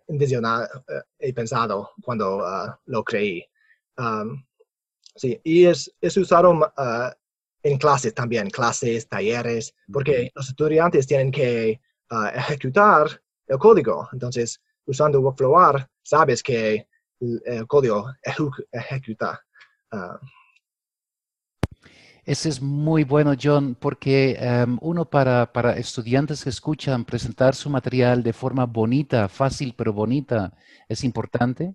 he 1.18 1.32
pensado 1.32 1.90
cuando 2.02 2.38
uh, 2.38 2.72
lo 2.86 3.02
creí. 3.04 3.44
Um, 3.98 4.44
sí, 5.14 5.40
y 5.44 5.66
es, 5.66 5.94
es 6.00 6.16
usado 6.16 6.72
en 7.62 7.78
clases 7.78 8.14
también, 8.14 8.50
clases, 8.50 9.08
talleres, 9.08 9.74
porque 9.92 10.30
los 10.34 10.48
estudiantes 10.48 11.06
tienen 11.06 11.30
que 11.30 11.80
ejecutar 12.34 13.08
el 13.46 13.58
código. 13.58 14.08
Entonces, 14.12 14.60
usando 14.86 15.20
Workflow 15.20 15.84
sabes 16.02 16.42
que 16.42 16.88
el 17.20 17.66
código 17.66 18.10
ejecuta. 18.72 19.40
Ese 22.24 22.48
es 22.50 22.62
muy 22.62 23.02
bueno, 23.02 23.34
John, 23.40 23.74
porque 23.74 24.36
em, 24.38 24.78
uno 24.80 25.04
para, 25.10 25.52
para, 25.52 25.76
estudiantes 25.76 26.44
que 26.44 26.50
escuchan 26.50 27.04
presentar 27.04 27.54
su 27.56 27.68
material 27.68 28.22
de 28.22 28.32
forma 28.32 28.64
bonita, 28.64 29.28
fácil 29.28 29.74
pero 29.76 29.92
bonita, 29.92 30.52
es 30.88 31.02
importante. 31.02 31.74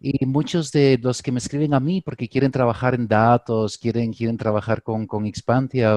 Y 0.00 0.24
muchos 0.26 0.72
de 0.72 0.98
los 1.02 1.22
que 1.22 1.32
me 1.32 1.38
escriben 1.38 1.74
a 1.74 1.80
mí 1.80 2.00
porque 2.00 2.28
quieren 2.28 2.52
trabajar 2.52 2.94
en 2.94 3.08
datos, 3.08 3.78
quieren, 3.78 4.12
quieren 4.12 4.36
trabajar 4.36 4.82
con, 4.82 5.06
con 5.06 5.26
Expantia, 5.26 5.96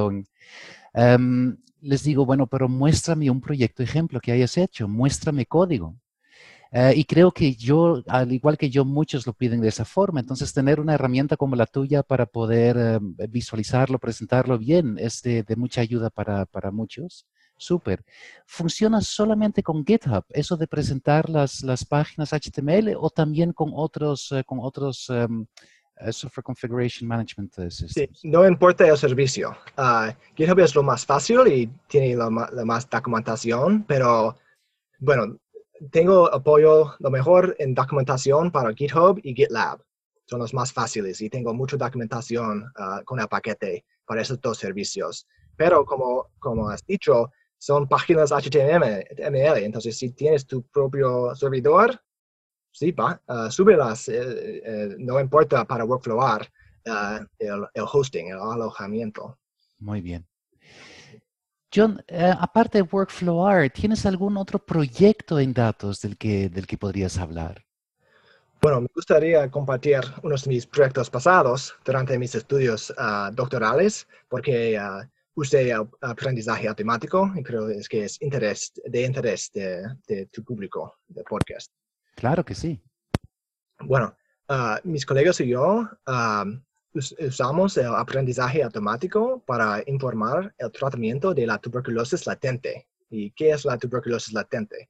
em, 0.94 1.58
les 1.82 2.04
digo, 2.04 2.26
bueno, 2.26 2.48
pero 2.48 2.68
muéstrame 2.70 3.30
un 3.30 3.42
proyecto 3.42 3.84
ejemplo 3.84 4.20
que 4.20 4.32
hayas 4.32 4.58
hecho, 4.58 4.88
muéstrame 4.88 5.46
código. 5.46 5.96
Eh, 6.78 6.92
y 6.98 7.06
creo 7.06 7.32
que 7.32 7.56
yo, 7.56 8.04
al 8.06 8.34
igual 8.34 8.58
que 8.58 8.70
yo, 8.70 8.84
muchos 8.84 9.26
lo 9.26 9.32
piden 9.32 9.62
de 9.62 9.70
esa 9.70 9.86
forma. 9.86 10.20
Entonces, 10.20 10.52
tener 10.52 10.82
una 10.82 10.96
herramienta 10.96 11.38
como 11.38 11.56
la 11.56 11.68
tuya 11.68 12.04
para 12.04 12.26
poder 12.26 12.76
eh, 12.78 13.00
visualizarlo, 13.30 13.98
presentarlo 13.98 14.58
bien, 14.58 14.98
es 15.00 15.22
de, 15.22 15.46
mucha 15.56 15.80
ayuda 15.80 16.10
para, 16.10 16.46
para 16.46 16.72
muchos. 16.72 17.26
Súper. 17.56 18.04
¿Funciona 18.46 19.00
solamente 19.00 19.64
con 19.64 19.86
GitHub, 19.86 20.26
eso 20.32 20.58
de 20.58 20.68
presentar 20.68 21.30
las, 21.30 21.64
las 21.64 21.86
páginas 21.86 22.34
HTML 22.34 22.94
o 23.00 23.10
también 23.10 23.54
con 23.54 23.72
otros, 23.74 24.34
eh, 24.34 24.44
con 24.46 24.60
otros 24.62 25.08
um, 25.08 25.46
Software 26.12 26.44
Configuration 26.44 27.08
Management 27.08 27.54
Systems? 27.70 28.20
Sí, 28.20 28.28
no 28.28 28.46
importa 28.46 28.86
el 28.86 28.98
servicio. 28.98 29.56
Ah, 29.78 30.14
GitHub 30.36 30.60
es 30.60 30.76
lo 30.76 30.84
más 30.84 31.06
fácil 31.06 31.48
y 31.48 31.68
tiene 31.88 32.18
la, 32.18 32.30
la 32.52 32.66
más 32.66 32.90
documentación, 32.90 33.86
pero 33.88 34.36
bueno, 35.00 35.38
tengo 35.92 36.34
apoyo 36.34 36.96
lo 37.00 37.10
mejor 37.10 37.56
en 37.60 37.74
documentación 37.74 38.52
para 38.52 38.74
GitHub 38.74 39.20
y 39.24 39.34
GitLab. 39.34 39.82
Son 40.28 40.40
los 40.40 40.54
más 40.54 40.74
fáciles 40.74 41.22
y 41.22 41.30
tengo 41.30 41.54
mucha 41.54 41.78
documentación 41.78 42.66
ah, 42.76 43.02
con 43.06 43.20
el 43.20 43.28
paquete 43.28 43.86
para 44.06 44.22
esos 44.22 44.42
dos 44.42 44.58
servicios. 44.58 45.28
Pero 45.56 45.86
como, 45.86 46.32
como 46.40 46.70
has 46.70 46.86
dicho, 46.86 47.32
son 47.58 47.88
páginas 47.88 48.32
HTML, 48.32 49.64
entonces 49.64 49.98
si 49.98 50.12
tienes 50.12 50.46
tu 50.46 50.64
propio 50.64 51.34
servidor, 51.36 52.00
sí, 52.72 52.92
va, 52.92 53.22
uh, 53.28 53.50
súbelas, 53.50 54.10
eh, 54.10 54.62
eh, 54.66 54.96
no 55.00 55.20
importa 55.20 55.66
para 55.66 55.86
Workflow 55.86 56.20
uh, 56.20 57.26
el, 57.40 57.66
el 57.74 57.86
hosting, 57.92 58.28
el 58.28 58.40
alojamiento. 58.40 59.40
Muy 59.80 60.02
bien. 60.02 60.28
John, 61.74 62.04
eh, 62.08 62.34
aparte 62.40 62.78
de 62.78 62.88
Workflow 62.90 63.70
¿tienes 63.74 64.06
algún 64.06 64.38
otro 64.38 64.60
proyecto 64.60 65.40
en 65.40 65.54
datos 65.54 66.02
del 66.02 66.18
que, 66.18 66.50
del 66.50 66.68
que 66.68 66.78
podrías 66.78 67.18
hablar? 67.18 67.66
Bueno, 68.62 68.82
me 68.82 68.88
gustaría 68.96 69.50
compartir 69.52 70.00
unos 70.24 70.46
de 70.46 70.50
mis 70.50 70.66
proyectos 70.66 71.10
pasados 71.10 71.76
durante 71.86 72.18
mis 72.18 72.34
estudios 72.34 72.94
ah, 72.98 73.30
doctorales, 73.34 74.08
porque 74.28 74.80
uh, 74.80 75.06
usé 75.36 75.72
aprendizaje 76.02 76.68
automático 76.68 77.32
y 77.36 77.44
creo 77.44 77.70
es 77.70 77.88
que 77.88 78.06
es 78.06 78.22
interés, 78.22 78.74
de 78.86 79.04
interés 79.04 79.52
de, 79.54 80.26
tu 80.32 80.44
público 80.44 80.96
de 81.08 81.24
podcast. 81.24 81.72
Claro 82.16 82.44
que 82.44 82.56
sí. 82.56 82.82
Bueno, 83.82 84.16
ah, 84.48 84.80
mis 84.84 85.06
colegas 85.06 85.40
y 85.42 85.50
yo 85.50 85.88
usamos 86.96 87.78
el 87.78 87.94
aprendizaje 87.94 88.64
automático 88.64 89.44
para 89.46 89.84
informar 89.86 90.54
el 90.58 90.72
tratamiento 90.72 91.34
de 91.34 91.46
la 91.46 91.58
tuberculosis 91.58 92.26
latente. 92.26 92.88
¿Y 93.10 93.32
qué 93.32 93.52
es 93.52 93.66
la 93.66 93.78
tuberculosis 93.78 94.34
latente? 94.34 94.90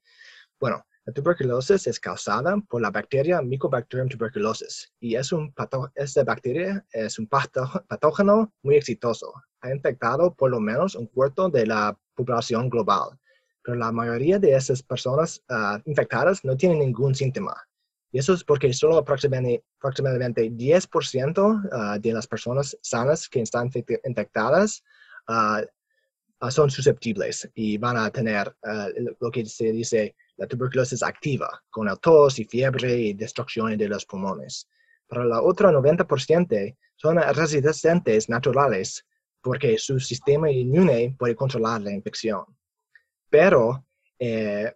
Bueno, 0.60 0.86
la 1.06 1.14
tuberculosis 1.14 1.86
es 1.86 2.00
causada 2.00 2.58
por 2.68 2.82
la 2.82 2.90
bacteria 2.90 3.42
Mycobacterium 3.42 4.10
tuberculosis 4.10 4.92
y 5.00 5.16
es 5.16 5.32
un 5.32 5.54
esta 5.94 6.24
bacteria 6.24 6.84
es 6.92 7.20
un 7.20 7.28
patógeno 7.28 8.52
muy 8.64 8.76
exitoso. 8.76 9.34
Ha 9.62 9.72
infectado 9.72 10.34
por 10.34 10.50
lo 10.50 10.60
menos 10.60 10.96
un 10.96 11.08
cuarto 11.08 11.50
de 11.50 11.68
la 11.68 11.96
población 12.16 12.70
global, 12.70 13.20
pero 13.64 13.78
la 13.78 13.92
mayoría 13.92 14.40
de 14.40 14.56
esas 14.56 14.82
personas 14.82 15.44
ah, 15.50 15.80
infectadas 15.86 16.44
no 16.44 16.58
tienen 16.58 16.80
ningún 16.80 17.14
síntoma. 17.14 17.56
Y 18.16 18.20
eso 18.20 18.34
es 18.34 18.46
porque 18.46 18.72
solo 18.72 18.96
aproximadamente, 18.98 19.66
aproximadamente 19.78 20.50
10% 20.50 21.70
ah, 21.74 22.00
de 22.00 22.14
las 22.14 22.26
personas 22.26 22.78
sanas 22.82 23.28
que 23.28 23.42
están 23.42 23.70
infectadas 24.06 24.86
ah, 25.28 25.62
son 26.50 26.72
susceptibles 26.72 27.52
y 27.56 27.78
van 27.78 27.98
a 27.98 28.10
tener 28.10 28.56
lo 29.20 29.30
que 29.30 29.46
se 29.46 29.70
dice 29.74 30.16
la 30.38 30.48
tuberculosis 30.48 31.04
activa, 31.04 31.62
con 31.70 31.90
el 31.90 32.00
tos 32.00 32.40
y 32.40 32.46
fiebre 32.46 32.96
y 32.96 33.14
destrucción 33.14 33.76
de 33.78 33.90
los 33.90 34.06
pulmones. 34.06 34.70
Para 35.08 35.26
la 35.26 35.42
otra 35.42 35.70
90% 35.72 36.78
son 36.96 37.18
resistentes 37.18 38.30
naturales 38.30 39.06
porque 39.42 39.78
su 39.78 40.00
sistema 40.00 40.50
inmune 40.50 41.18
puede 41.20 41.36
controlar 41.36 41.82
la 41.82 41.92
infección. 41.92 42.46
Pero 43.30 43.86
eh, 44.18 44.74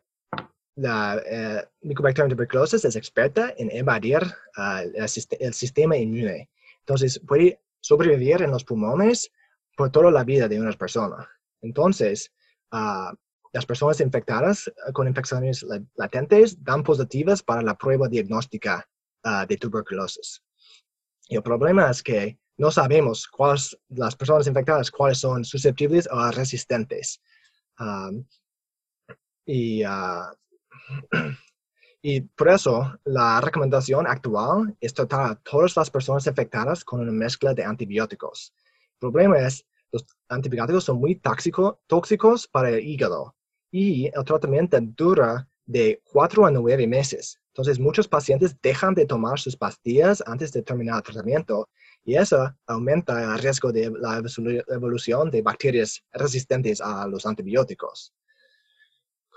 la 0.79 1.21
eh, 1.25 1.67
Mycobacterium 1.81 2.29
tuberculosis 2.29 2.85
es 2.85 2.95
experta 2.95 3.53
en 3.57 3.69
evadir 3.71 4.21
ah, 4.55 4.81
el, 4.81 5.53
sistema 5.53 5.97
inmune. 5.97 6.49
Entonces, 6.79 7.19
puede 7.27 7.59
sobrevivir 7.81 8.41
en 8.41 8.51
los 8.51 8.63
pulmones 8.63 9.29
por 9.75 9.91
toda 9.91 10.09
la 10.09 10.23
vida 10.23 10.47
de 10.47 10.59
una 10.59 10.71
persona. 10.71 11.29
Entonces, 11.61 12.31
ah, 12.71 13.13
las 13.51 13.65
personas 13.65 13.99
infectadas 13.99 14.71
ah, 14.85 14.93
con 14.93 15.07
infecciones 15.07 15.65
latentes 15.95 16.63
dan 16.63 16.83
positivas 16.83 17.43
para 17.43 17.61
la 17.61 17.75
prueba 17.75 18.07
diagnóstica 18.07 18.87
de 19.49 19.57
tuberculosis. 19.57 20.41
Y 21.27 21.35
el 21.35 21.43
problema 21.43 21.91
es 21.91 22.01
que 22.01 22.39
no 22.57 22.71
sabemos 22.71 23.27
cuáles 23.27 23.77
las 23.89 24.15
personas 24.15 24.47
infectadas 24.47 24.89
cuáles 24.89 25.17
son 25.17 25.43
susceptibles 25.43 26.07
o 26.09 26.31
resistentes. 26.31 27.21
Um, 27.77 28.25
y, 29.45 29.83
uh, 29.83 30.31
y 32.01 32.21
por 32.21 32.49
eso 32.49 32.99
la 33.03 33.41
recomendación 33.41 34.07
actual 34.07 34.75
es 34.79 34.93
tratar 34.93 35.31
a 35.31 35.35
todas 35.35 35.75
las 35.75 35.89
personas 35.89 36.27
infectadas 36.27 36.83
con 36.83 37.01
una 37.01 37.11
mezcla 37.11 37.53
de 37.53 37.63
antibióticos. 37.63 38.53
El 39.01 39.11
problema 39.11 39.39
es 39.39 39.65
los 39.91 40.05
antibióticos 40.27 40.83
son 40.83 40.99
muy 40.99 41.15
tóxicos 41.15 42.47
para 42.47 42.69
el 42.69 42.85
hígado 42.85 43.35
y 43.71 44.07
el 44.07 44.23
tratamiento 44.23 44.77
dura 44.81 45.47
de 45.65 46.01
4 46.11 46.45
a 46.45 46.51
9 46.51 46.87
meses. 46.87 47.39
Entonces, 47.47 47.79
muchos 47.79 48.07
pacientes 48.07 48.55
dejan 48.61 48.93
de 48.93 49.05
tomar 49.05 49.39
sus 49.39 49.55
pastillas 49.55 50.23
antes 50.25 50.51
de 50.51 50.61
terminar 50.61 50.97
el 50.97 51.03
tratamiento 51.03 51.69
y 52.05 52.15
eso 52.15 52.55
aumenta 52.67 53.35
el 53.35 53.39
riesgo 53.39 53.71
de 53.71 53.91
la 53.91 54.21
evolución 54.69 55.29
de 55.29 55.41
bacterias 55.41 56.03
resistentes 56.13 56.81
a 56.81 57.07
los 57.07 57.25
antibióticos. 57.25 58.13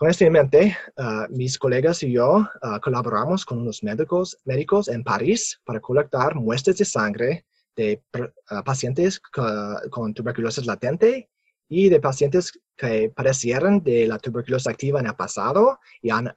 Con 0.02 0.11
esto 0.11 0.25
en 0.25 0.32
mente, 0.32 0.76
ah, 0.97 1.28
mis 1.30 1.56
colegas 1.56 2.02
y 2.02 2.11
yo 2.11 2.44
ah, 2.61 2.80
colaboramos 2.82 3.44
con 3.44 3.59
unos 3.59 3.85
médicos, 3.85 4.37
médicos 4.44 4.88
en 4.88 5.04
París 5.04 5.61
para 5.64 5.78
colectar 5.78 6.35
muestras 6.35 6.76
de 6.78 6.85
sangre 6.85 7.47
de 7.76 8.02
ah, 8.49 8.64
pacientes 8.64 9.21
con 9.21 10.12
tuberculosis 10.12 10.66
latente 10.66 11.30
y 11.68 11.88
de 11.88 12.00
pacientes 12.00 12.50
que 12.76 13.12
padecieron 13.14 13.80
de 13.85 14.09
la 14.09 14.18
tuberculosis 14.18 14.66
activa 14.66 14.99
en 14.99 15.06
el 15.06 15.14
pasado 15.14 15.78
y 16.00 16.11
han 16.11 16.35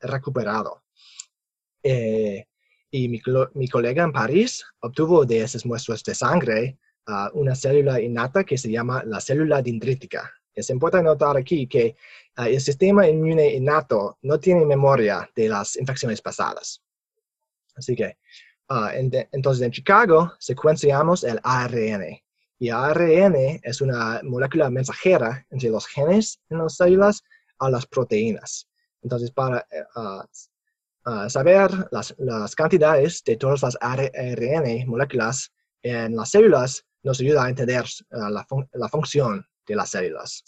recuperado. 0.00 0.82
Eh, 1.84 2.44
y 2.90 3.08
mi, 3.08 3.68
colega 3.68 4.02
en 4.02 4.10
París 4.10 4.64
obtuvo 4.80 5.24
de 5.24 5.42
esas 5.42 5.64
muestras 5.64 6.02
de 6.02 6.16
sangre 6.16 6.76
una 7.34 7.54
célula 7.54 8.00
innata 8.00 8.42
que 8.42 8.58
se 8.58 8.68
llama 8.68 9.04
la 9.04 9.20
célula 9.20 9.62
dendrítica. 9.62 10.41
Es 10.54 10.70
importante 10.70 11.04
notar 11.04 11.36
aquí 11.36 11.66
que 11.66 11.96
ah, 12.36 12.48
el 12.48 12.60
sistema 12.60 13.08
inmune 13.08 13.54
innato 13.54 14.18
no 14.22 14.38
tiene 14.38 14.64
memoria 14.64 15.28
de 15.34 15.48
las 15.48 15.76
infecciones 15.76 16.20
pasadas. 16.20 16.82
Así 17.74 17.96
que, 17.96 18.18
ah, 18.68 18.92
entonces 18.94 19.64
en 19.64 19.72
Chicago 19.72 20.32
secuenciamos 20.38 21.24
el 21.24 21.40
ARN 21.42 22.22
y 22.62 22.70
ARN 22.70 23.60
es 23.60 23.80
una 23.80 24.20
molécula 24.22 24.70
mensajera 24.70 25.44
entre 25.50 25.68
los 25.68 25.84
genes 25.88 26.40
en 26.48 26.58
las 26.58 26.76
células 26.76 27.24
a 27.58 27.68
las 27.68 27.86
proteínas. 27.86 28.68
Entonces, 29.02 29.32
para 29.32 29.66
uh, 29.96 31.28
saber 31.28 31.70
las, 31.90 32.14
las, 32.18 32.54
cantidades 32.54 33.24
de 33.24 33.36
todas 33.36 33.62
las 33.62 33.76
ARN 33.80 34.86
moléculas 34.86 35.52
en 35.82 36.14
las 36.14 36.30
células 36.30 36.86
nos 37.02 37.18
ayuda 37.18 37.46
a 37.46 37.48
entender 37.48 37.84
uh, 38.12 38.28
la, 38.30 38.44
fun 38.44 38.68
la, 38.74 38.88
función 38.88 39.44
de 39.66 39.76
las 39.76 39.90
células. 39.90 40.44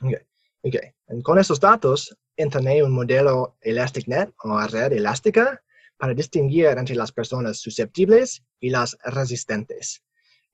Okay. 0.00 0.20
Okay. 0.62 1.22
con 1.22 1.38
esos 1.38 1.58
datos, 1.58 2.14
entrené 2.36 2.82
un 2.82 2.92
modelo 2.92 3.56
ElasticNet 3.62 4.32
o 4.44 4.58
red 4.66 4.92
elástica 4.92 5.62
para 5.96 6.14
distinguir 6.14 6.66
entre 6.66 6.94
las 6.96 7.12
personas 7.12 7.58
susceptibles 7.58 8.42
y 8.58 8.70
las 8.70 8.96
resistentes. 9.04 10.02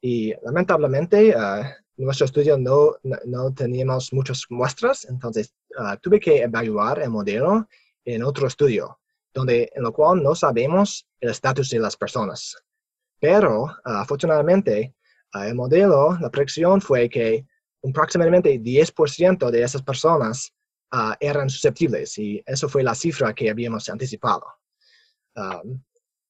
Y 0.00 0.34
lamentablemente, 0.42 1.34
uh, 1.36 1.64
nuestro 1.96 2.26
estudio 2.26 2.58
no, 2.58 2.96
no, 3.24 3.52
teníamos 3.54 4.12
muchas 4.12 4.44
muestras, 4.50 5.04
entonces 5.06 5.54
uh, 5.78 5.96
tuve 6.00 6.20
que 6.20 6.42
evaluar 6.42 7.00
el 7.00 7.10
modelo 7.10 7.68
en 8.04 8.22
otro 8.22 8.46
estudio, 8.46 9.00
donde, 9.32 9.70
en 9.74 9.82
lo 9.82 9.92
cual 9.92 10.22
no 10.22 10.34
sabemos 10.34 11.06
el 11.20 11.30
estatus 11.30 11.70
de 11.70 11.78
las 11.78 11.96
personas. 11.96 12.56
Pero, 13.20 13.64
uh, 13.64 13.70
afortunadamente, 13.84 14.94
el 15.34 15.54
modelo, 15.54 16.16
la 16.20 16.30
predicción 16.30 16.80
fue 16.80 17.08
que 17.08 17.46
aproximadamente 17.90 18.60
10% 18.60 19.50
de 19.50 19.62
esas 19.62 19.82
personas 19.82 20.52
eran 21.20 21.50
susceptibles 21.50 22.16
y 22.16 22.42
eso 22.46 22.68
fue 22.68 22.82
la 22.82 22.94
cifra 22.94 23.34
que 23.34 23.50
habíamos 23.50 23.88
anticipado. 23.88 24.46
Um, 25.34 25.82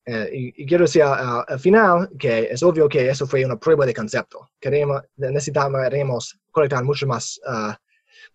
eh, 0.07 0.31
y, 0.57 0.66
quiero 0.66 0.85
decir 0.85 1.03
al 1.03 1.59
final 1.59 2.09
que 2.19 2.45
es 2.45 2.62
obvio 2.62 2.88
que 2.88 3.11
eso 3.11 3.27
fue 3.27 3.45
una 3.45 3.59
prueba 3.59 3.85
de 3.85 3.95
concepto. 3.95 4.49
Queremos, 4.61 5.03
necesitamos 5.16 6.38
colectar 6.53 6.85
mucho 6.85 7.07
más 7.07 7.40
uh, 7.47 7.73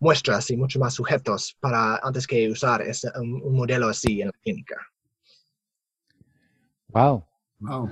muestras 0.00 0.50
y 0.50 0.56
muchos 0.56 0.80
más 0.80 0.94
sujetos 0.94 1.56
para 1.60 1.96
antes 2.02 2.26
que 2.26 2.48
usar 2.50 2.82
ese, 2.82 3.10
un, 3.18 3.54
modelo 3.54 3.88
así 3.88 4.20
en 4.20 4.28
la 4.28 4.32
clínica. 4.42 4.76
Wow. 6.88 7.26
Wow. 7.60 7.90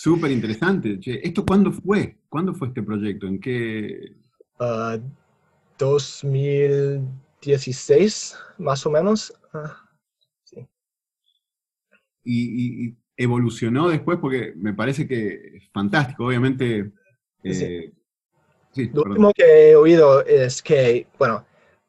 Súper 0.00 0.30
interesante. 0.30 1.00
¿Esto 1.04 1.44
cuándo 1.44 1.72
fue? 1.72 2.18
¿Cuándo 2.28 2.54
fue 2.54 2.68
este 2.68 2.84
proyecto? 2.84 3.26
¿En 3.26 3.40
qué? 3.40 4.14
2016, 5.76 8.36
uh, 8.36 8.62
más 8.62 8.86
o 8.86 8.90
menos. 8.90 9.34
Uh, 9.52 9.66
y, 12.22 12.94
evolucionó 13.16 13.88
después 13.88 14.20
porque 14.20 14.52
me 14.54 14.72
parece 14.72 15.08
que 15.08 15.56
es 15.56 15.68
fantástico, 15.72 16.26
obviamente. 16.26 16.92
Eh, 17.42 17.92
Lo 18.92 19.02
último 19.02 19.32
que 19.32 19.70
he 19.70 19.74
oído 19.74 20.24
es 20.24 20.62
que, 20.62 21.08
bueno, 21.18 21.44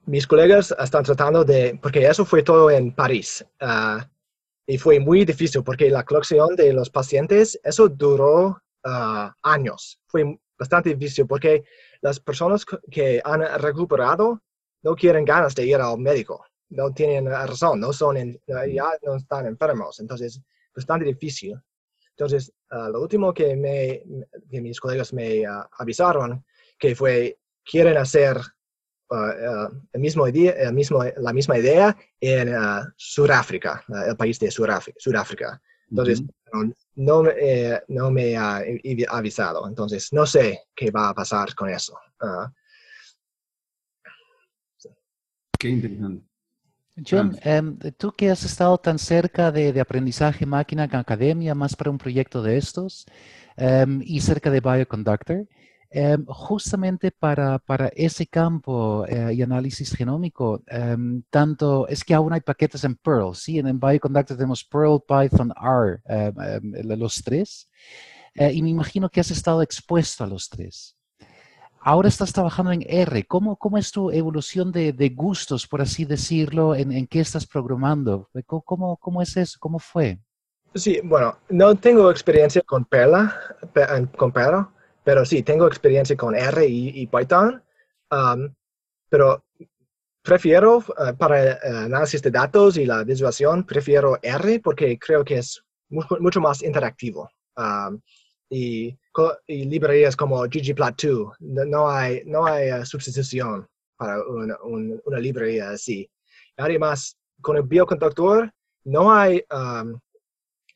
mis 0.08 0.26
colegas 0.26 0.74
están 0.80 1.04
tratando 1.04 1.46
de, 1.46 1.78
porque 1.80 2.08
eso 2.08 2.26
fue 2.26 2.42
todo 2.42 2.72
en 2.72 2.92
París, 2.92 3.46
ah, 3.62 4.10
y 4.70 4.78
fue 4.78 5.00
muy 5.00 5.26
difícil 5.26 5.64
porque 5.64 5.90
la 5.90 6.04
colección 6.04 6.56
de 6.56 6.72
los 6.74 6.92
pacientes, 6.92 7.60
eso 7.64 7.90
duró 7.90 8.62
ah, 8.84 9.36
años, 9.42 10.00
fue 10.06 10.40
bastante 10.60 10.94
difícil 10.94 11.26
porque 11.26 11.64
las 12.02 12.20
personas 12.20 12.64
que 12.92 13.20
han 13.26 13.42
recuperado 13.60 14.44
no 14.84 14.94
quieren 14.94 15.26
ganas 15.26 15.56
de 15.56 15.66
ir 15.66 15.78
al 15.78 15.98
médico 15.98 16.46
no 16.70 16.92
tienen 16.92 17.26
razón, 17.26 17.80
no 17.80 17.92
son 17.92 18.16
ya 18.48 18.92
no 19.02 19.16
están 19.16 19.48
enfermos, 19.48 20.00
entonces 20.02 20.40
bastante 20.76 21.06
difícil. 21.06 21.60
Entonces, 22.12 22.54
ah, 22.70 22.90
lo 22.92 23.02
último 23.02 23.34
que, 23.34 23.56
me, 23.56 24.04
que 24.52 24.62
mis 24.62 24.80
colegas 24.80 25.14
me 25.14 25.48
ah, 25.48 25.68
avisaron 25.80 26.46
que 26.78 26.96
fue, 26.96 27.40
quieren 27.66 27.98
hacer 27.98 28.38
uh, 28.38 28.42
el 29.12 30.02
mismo 30.02 30.28
idea, 30.28 30.52
el 30.52 30.74
mismo, 30.74 31.04
la 31.18 31.34
misma 31.34 31.58
idea 31.58 31.96
en 32.20 32.54
Sudáfrica, 32.96 33.84
el 34.08 34.16
país 34.16 34.40
de 34.40 34.52
Sudáfrica. 34.52 35.62
Entonces, 35.90 36.24
no, 36.96 37.28
eh, 37.28 37.82
no, 37.88 38.12
me 38.12 38.38
ha 38.38 38.64
avisado, 39.10 39.68
entonces 39.68 40.12
no 40.14 40.26
sé 40.26 40.62
qué 40.76 40.92
va 40.92 41.10
a 41.10 41.16
pasar 41.16 41.56
con 41.56 41.70
eso. 41.70 41.98
Qué 45.58 45.70
interesante. 45.70 46.30
John, 47.08 47.38
em, 47.44 47.78
tú 47.98 48.12
que 48.12 48.30
has 48.30 48.44
estado 48.44 48.78
tan 48.78 49.00
cerca 49.00 49.52
de, 49.52 49.80
aprendizaje 49.80 50.46
máquina 50.46 50.84
en 50.84 50.96
academia, 50.96 51.56
más 51.56 51.76
para 51.76 51.90
un 51.90 51.98
proyecto 51.98 52.42
de 52.42 52.58
estos, 52.58 53.06
em, 53.56 54.02
y 54.04 54.20
cerca 54.20 54.50
de 54.50 54.60
Bioconductor, 54.60 55.48
em, 55.90 56.26
justamente 56.26 57.12
para, 57.12 57.62
ese 57.96 58.28
campo 58.28 59.06
eh, 59.08 59.34
y 59.34 59.42
análisis 59.42 59.96
genómico, 59.96 60.64
tanto 61.30 61.88
es 61.88 62.04
que 62.04 62.14
aún 62.14 62.34
hay 62.34 62.42
paquetes 62.42 62.84
en 62.84 62.96
Perl, 62.96 63.36
¿sí? 63.36 63.60
En, 63.60 63.68
en 63.68 63.80
Bioconductor 63.80 64.38
tenemos 64.38 64.64
Perl, 64.64 65.02
Python, 65.08 65.52
R, 65.62 66.02
los 66.98 67.22
tres, 67.24 67.70
eh, 68.36 68.54
y 68.54 68.62
me 68.62 68.70
imagino 68.70 69.10
que 69.10 69.20
has 69.20 69.32
estado 69.32 69.62
expuesto 69.62 70.24
a 70.24 70.28
los 70.28 70.50
tres. 70.50 70.96
Ahora 71.82 72.10
estás 72.10 72.34
trabajando 72.34 72.72
en 72.72 72.84
R. 72.88 73.26
¿Cómo, 73.26 73.58
es 73.78 73.92
tu 73.92 74.12
evolución 74.12 74.72
de, 74.72 75.14
gustos, 75.16 75.66
por 75.66 75.82
así 75.82 76.06
decirlo? 76.06 76.76
¿En, 76.76 77.08
qué 77.08 77.22
estás 77.22 77.48
programando? 77.48 78.30
¿Cómo, 78.46 78.98
¿Cómo, 78.98 79.22
es 79.22 79.38
eso? 79.38 79.58
¿Cómo 79.60 79.80
fue? 79.80 80.20
Sí, 80.76 81.00
bueno, 81.04 81.38
no 81.50 81.74
tengo 81.76 82.12
experiencia 82.12 82.62
con 82.62 82.86
Perla, 82.86 83.34
con 84.18 84.32
Perla, 84.32 84.70
pero 85.10 85.26
sí, 85.26 85.42
tengo 85.42 85.66
experiencia 85.66 86.16
con 86.16 86.36
R 86.36 86.68
y, 86.68 87.08
Python. 87.08 87.64
Um, 88.12 88.54
pero 89.10 89.44
prefiero, 90.22 90.78
uh, 90.78 91.18
para 91.18 91.54
el 91.54 91.76
análisis 91.76 92.22
de 92.22 92.30
datos 92.30 92.78
y 92.78 92.86
la 92.86 93.04
visualización, 93.04 93.66
prefiero 93.66 94.20
R 94.22 94.60
porque 94.60 95.00
creo 95.00 95.26
que 95.26 95.40
es 95.40 95.64
mucho, 95.90 96.40
más 96.40 96.62
interactivo. 96.62 97.28
Um, 97.58 98.00
y, 98.52 98.96
librerías 99.48 100.16
como 100.16 100.46
ggplot2. 100.46 101.38
No 101.40 101.90
hay, 101.90 102.22
no 102.28 102.46
hay 102.46 102.72
uh, 102.72 102.86
sustitución 102.86 103.68
para 103.98 104.24
una, 104.28 104.58
una, 104.62 105.20
librería 105.20 105.72
así. 105.72 106.08
Además, 106.56 107.18
con 107.42 107.58
el 107.58 107.64
bioconductor 107.64 108.54
no 108.84 109.12
hay 109.12 109.44
um, 109.50 110.00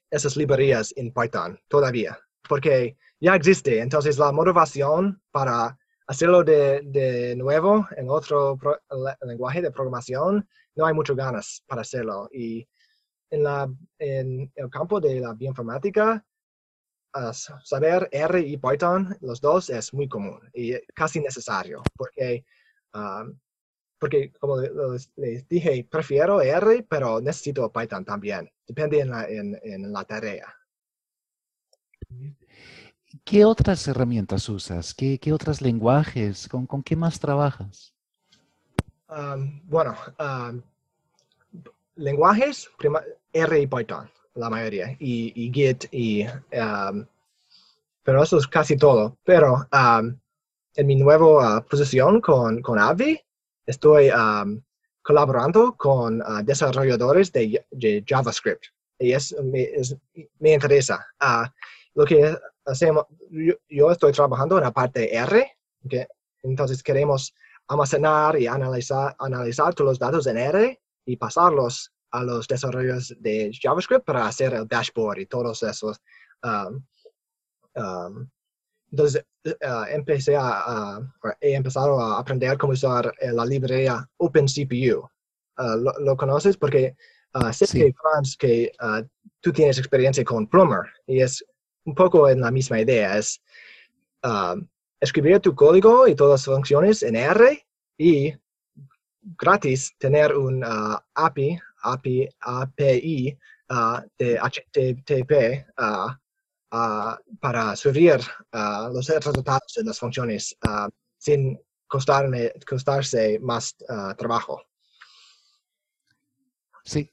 esas 0.10 0.36
librerías 0.36 0.92
en 0.98 1.14
Python 1.14 1.60
todavía, 1.68 2.18
porque 2.50 2.98
ya 3.24 3.36
existe. 3.36 3.80
Entonces, 3.80 4.18
la 4.20 4.34
motivación 4.34 5.22
para 5.32 5.78
hacerlo 6.08 6.44
de, 6.44 6.82
de 6.84 7.36
nuevo 7.38 7.88
en 7.96 8.10
otro 8.10 8.60
lenguaje 9.22 9.62
de 9.62 9.72
programación, 9.72 10.46
no 10.76 10.86
hay 10.86 10.94
muchas 10.94 11.16
ganas 11.16 11.64
para 11.66 11.82
hacerlo. 11.82 12.30
Y 12.34 12.68
en, 13.30 13.44
la, 13.44 13.74
en 13.98 14.52
el 14.54 14.70
campo 14.70 15.00
de 15.00 15.22
la 15.22 15.34
bioinformática, 15.34 16.26
saber 17.64 18.10
R 18.12 18.42
y 18.42 18.58
Python, 18.58 19.16
los 19.22 19.40
dos, 19.40 19.70
es 19.70 19.94
muy 19.94 20.10
común 20.10 20.42
y 20.54 20.74
casi 20.94 21.22
necesario, 21.22 21.82
porque, 21.96 22.44
um, 22.94 23.40
porque 24.00 24.34
como 24.34 24.60
les, 24.60 25.10
les, 25.16 25.48
dije, 25.48 25.88
prefiero 25.90 26.42
R, 26.42 26.86
pero 26.90 27.22
necesito 27.22 27.72
Python 27.72 28.04
también. 28.04 28.52
Depende 28.68 29.00
en 29.00 29.12
la, 29.12 29.26
en, 29.30 29.58
en 29.64 29.94
la 29.94 30.04
tarea. 30.04 30.54
¿Qué 33.24 33.46
otras 33.46 33.88
herramientas 33.88 34.50
usas? 34.50 34.94
¿Qué, 34.94 35.20
qué 35.20 35.32
otros 35.32 35.62
lenguajes? 35.62 36.48
¿Con, 36.48 36.66
¿Con, 36.66 36.84
qué 36.84 36.96
más 36.96 37.20
trabajas? 37.20 37.94
Um, 39.08 39.62
bueno, 39.66 39.96
um, 40.20 40.62
lenguajes, 41.96 42.70
prima, 42.78 43.02
R 43.32 43.60
y 43.60 43.68
Python, 43.68 44.10
la 44.34 44.50
mayoría, 44.50 44.96
y, 45.00 45.32
y 45.36 45.52
Git, 45.54 45.86
y, 45.92 46.26
um, 46.26 47.06
pero 48.04 48.24
eso 48.24 48.38
es 48.38 48.48
casi 48.48 48.78
todo. 48.78 49.18
Pero 49.24 49.68
en 50.76 50.88
mi 50.88 50.96
nueva 50.96 51.60
uh, 51.60 51.64
posición 51.64 52.20
con, 52.20 52.62
con 52.62 52.80
Avi, 52.80 53.20
estoy 53.66 54.10
colaborando 55.04 55.76
con 55.76 56.22
uh, 56.22 56.44
desarrolladores 56.44 57.32
de, 57.32 57.66
de, 57.72 58.04
JavaScript. 58.06 58.66
Y 59.00 59.12
es, 59.12 59.36
me, 59.44 59.64
es, 59.64 59.96
me 60.40 60.54
interesa. 60.54 61.06
Uh, 61.22 61.48
lo 61.96 62.06
que 62.06 62.36
hacemos, 62.66 63.06
yo, 63.30 63.54
yo, 63.70 63.92
estoy 63.92 64.12
trabajando 64.12 64.58
en 64.58 64.64
la 64.64 64.72
parte 64.72 65.16
R, 65.16 65.52
¿okay? 65.86 66.06
entonces 66.44 66.84
queremos 66.84 67.34
almacenar 67.68 68.40
y 68.40 68.48
analizar, 68.48 69.16
analizar 69.20 69.74
todos 69.74 69.92
los 69.92 70.00
datos 70.00 70.28
en 70.28 70.38
R 70.38 70.82
y 71.06 71.18
pasarlos 71.18 71.92
a 72.12 72.24
los 72.24 72.48
desarrollos 72.48 73.16
de 73.20 73.52
JavaScript 73.60 74.06
para 74.06 74.28
hacer 74.28 74.54
el 74.54 74.68
dashboard 74.68 75.20
y 75.20 75.26
todos 75.26 75.64
esos. 75.64 76.00
Um, 76.44 76.86
um, 77.76 78.30
entonces, 78.92 79.26
uh, 79.46 79.86
empecé 79.90 80.36
a, 80.36 81.00
uh, 81.00 81.30
he 81.42 81.56
empezado 81.56 82.00
a 82.00 82.20
aprender 82.20 82.58
cómo 82.60 82.74
usar 82.74 83.12
eh, 83.20 83.32
la 83.32 83.46
librería 83.46 84.08
OpenCPU. 84.18 85.10
Uh, 85.58 85.78
¿lo, 85.78 85.92
¿lo, 86.00 86.16
conoces? 86.16 86.56
Porque 86.58 86.96
sé 87.52 87.66
sí. 87.66 87.80
que, 87.80 87.94
Franz, 87.94 88.38
que 88.38 88.72
tú 89.42 89.52
tienes 89.52 89.80
experiencia 89.80 90.24
con 90.24 90.48
Plumber 90.48 90.84
y 91.08 91.22
es 91.22 91.44
un 91.86 91.96
poco 91.96 92.30
en 92.30 92.42
la 92.42 92.52
misma 92.52 92.80
idea. 92.80 93.18
Es 93.18 93.42
escribir 95.00 95.40
tu 95.40 95.54
código 95.54 96.08
y 96.08 96.16
todas 96.16 96.48
las 96.48 96.56
funciones 96.56 97.04
en 97.04 97.16
R 97.16 97.66
y 97.98 98.34
gratis 99.38 99.96
tener 99.98 100.36
un 100.36 100.64
API 101.14 101.60
API, 101.84 102.30
API 102.40 103.38
uh, 103.70 104.00
de 104.18 104.40
HTTP 104.40 105.66
para 107.40 107.76
subir 107.76 108.20
los 108.92 109.08
resultados 109.08 109.74
de 109.76 109.84
las 109.84 110.00
funciones 110.00 110.58
sin 111.18 111.60
costarme, 111.88 112.52
costarse 112.68 113.40
más 113.40 113.76
trabajo. 114.18 114.64
Sí. 116.84 117.10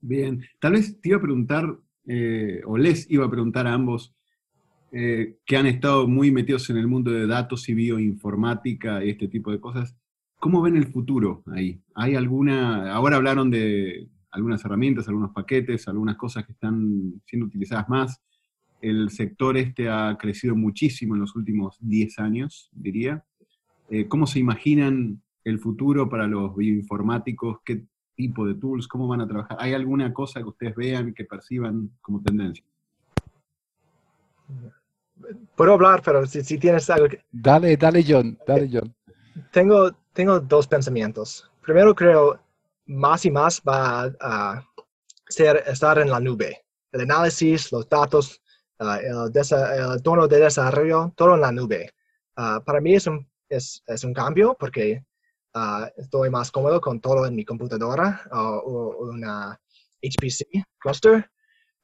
Bien, 0.00 0.42
tal 0.60 0.72
vez 0.72 1.00
te 1.00 1.10
iba 1.10 1.18
a 1.18 1.22
preguntar, 1.22 1.64
eh, 2.06 2.60
o 2.66 2.76
les 2.76 3.10
iba 3.10 3.26
a 3.26 3.30
preguntar 3.30 3.66
a 3.66 3.74
ambos, 3.74 4.14
eh, 4.92 5.38
que 5.44 5.56
han 5.56 5.66
estado 5.66 6.06
muy 6.06 6.30
metidos 6.30 6.70
en 6.70 6.76
el 6.76 6.86
mundo 6.86 7.10
de 7.10 7.26
datos 7.26 7.68
y 7.68 7.74
bioinformática 7.74 9.04
y 9.04 9.10
este 9.10 9.28
tipo 9.28 9.50
de 9.50 9.60
cosas, 9.60 9.96
¿Cómo 10.44 10.60
ven 10.60 10.76
el 10.76 10.88
futuro 10.88 11.42
ahí? 11.46 11.80
¿Hay 11.94 12.16
alguna, 12.16 12.92
ahora 12.92 13.16
hablaron 13.16 13.50
de 13.50 14.10
algunas 14.30 14.62
herramientas, 14.62 15.08
algunos 15.08 15.32
paquetes, 15.32 15.88
algunas 15.88 16.16
cosas 16.16 16.44
que 16.44 16.52
están 16.52 17.14
siendo 17.24 17.46
utilizadas 17.46 17.88
más? 17.88 18.20
El 18.82 19.08
sector 19.08 19.56
este 19.56 19.88
ha 19.88 20.18
crecido 20.20 20.54
muchísimo 20.54 21.14
en 21.14 21.22
los 21.22 21.34
últimos 21.34 21.78
10 21.80 22.18
años, 22.18 22.68
diría. 22.72 23.24
Eh, 23.88 24.06
¿Cómo 24.06 24.26
se 24.26 24.38
imaginan 24.38 25.22
el 25.44 25.60
futuro 25.60 26.10
para 26.10 26.26
los 26.26 26.54
bioinformáticos? 26.54 27.60
¿Qué 27.64 27.86
tipo 28.14 28.46
de 28.46 28.54
tools? 28.54 28.88
¿Cómo 28.88 29.08
van 29.08 29.20
a 29.20 29.26
trabajar? 29.26 29.56
¿Hay 29.60 29.74
alguna 29.74 30.12
cosa 30.12 30.40
que 30.40 30.48
ustedes 30.48 30.74
vean, 30.74 31.14
que 31.14 31.24
perciban 31.24 31.90
como 32.00 32.22
tendencia? 32.22 32.64
Puedo 35.56 35.74
hablar, 35.74 36.02
pero 36.04 36.26
si, 36.26 36.42
si 36.42 36.58
tienes 36.58 36.88
algo 36.90 37.08
que... 37.08 37.24
Dale, 37.30 37.76
dale 37.76 38.04
John, 38.06 38.38
dale 38.46 38.68
John. 38.72 38.94
Tengo, 39.52 39.92
tengo 40.12 40.40
dos 40.40 40.66
pensamientos. 40.66 41.50
Primero 41.62 41.94
creo, 41.94 42.38
más 42.86 43.24
y 43.24 43.30
más 43.30 43.62
va 43.66 44.12
a 44.20 44.64
ser, 45.28 45.62
estar 45.66 45.98
en 45.98 46.10
la 46.10 46.20
nube. 46.20 46.64
El 46.92 47.02
análisis, 47.02 47.72
los 47.72 47.88
datos, 47.88 48.40
uh, 48.80 48.94
el, 48.94 49.92
el, 49.92 50.02
tono 50.02 50.28
de 50.28 50.40
desarrollo, 50.40 51.12
todo 51.16 51.34
en 51.34 51.40
la 51.40 51.52
nube. 51.52 51.90
Uh, 52.36 52.62
para 52.64 52.80
mí 52.80 52.94
es 52.94 53.06
un, 53.06 53.26
es, 53.48 53.82
es 53.86 54.04
un 54.04 54.12
cambio 54.12 54.56
porque 54.58 55.04
uh, 55.54 55.86
estoy 55.96 56.30
más 56.30 56.50
cómodo 56.50 56.80
con 56.80 57.00
todo 57.00 57.26
en 57.26 57.34
mi 57.34 57.44
computadora 57.44 58.22
o 58.32 58.96
una 59.10 59.58
HPC 60.02 60.64
cluster, 60.78 61.30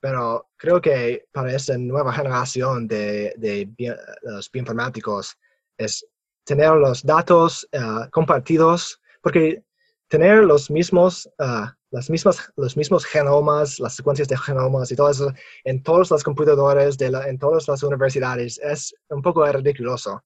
pero 0.00 0.48
creo 0.56 0.80
que 0.80 1.26
para 1.32 1.54
esta 1.54 1.76
nueva 1.76 2.12
generación 2.12 2.88
de, 2.88 3.34
de, 3.36 3.96
los 4.22 4.50
bioinformáticos 4.50 5.36
es 5.76 6.06
tener 6.44 6.72
los 6.72 7.02
datos 7.02 7.68
uh, 7.72 8.08
compartidos, 8.10 9.00
porque 9.22 9.62
tener 10.08 10.44
los 10.44 10.70
mismos, 10.70 11.28
uh, 11.38 11.66
las 11.90 12.08
mismas, 12.08 12.50
los 12.56 12.76
mismos 12.76 13.04
genomas, 13.04 13.78
las 13.78 13.94
secuencias 13.94 14.28
de 14.28 14.38
genomas 14.38 14.90
y 14.90 14.96
todo 14.96 15.10
eso 15.10 15.32
en 15.64 15.82
todas 15.82 16.10
las 16.10 16.24
computadoras, 16.24 16.96
de 16.96 17.10
la, 17.10 17.28
en 17.28 17.38
todas 17.38 17.68
las 17.68 17.82
universidades, 17.82 18.58
es 18.58 18.94
un 19.10 19.22
poco 19.22 19.44
ridiculoso. 19.46 20.22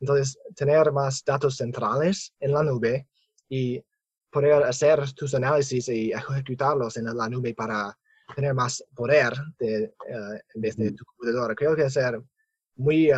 Entonces, 0.00 0.38
tener 0.54 0.92
más 0.92 1.24
datos 1.24 1.56
centrales 1.56 2.32
en 2.40 2.52
la 2.52 2.62
nube 2.62 3.08
y 3.48 3.82
poder 4.30 4.62
hacer 4.64 5.12
tus 5.12 5.34
análisis 5.34 5.88
y 5.88 6.12
ejecutarlos 6.12 6.96
en 6.96 7.04
la 7.16 7.28
nube 7.28 7.54
para 7.54 7.96
tener 8.34 8.54
más 8.54 8.84
poder 8.94 9.32
de, 9.58 9.94
uh, 10.10 10.38
desde 10.54 10.92
tu 10.92 11.04
computadora. 11.04 11.54
Creo 11.54 11.74
que 11.74 11.84
es 11.86 11.92
ser 11.94 12.20
muy 12.76 13.10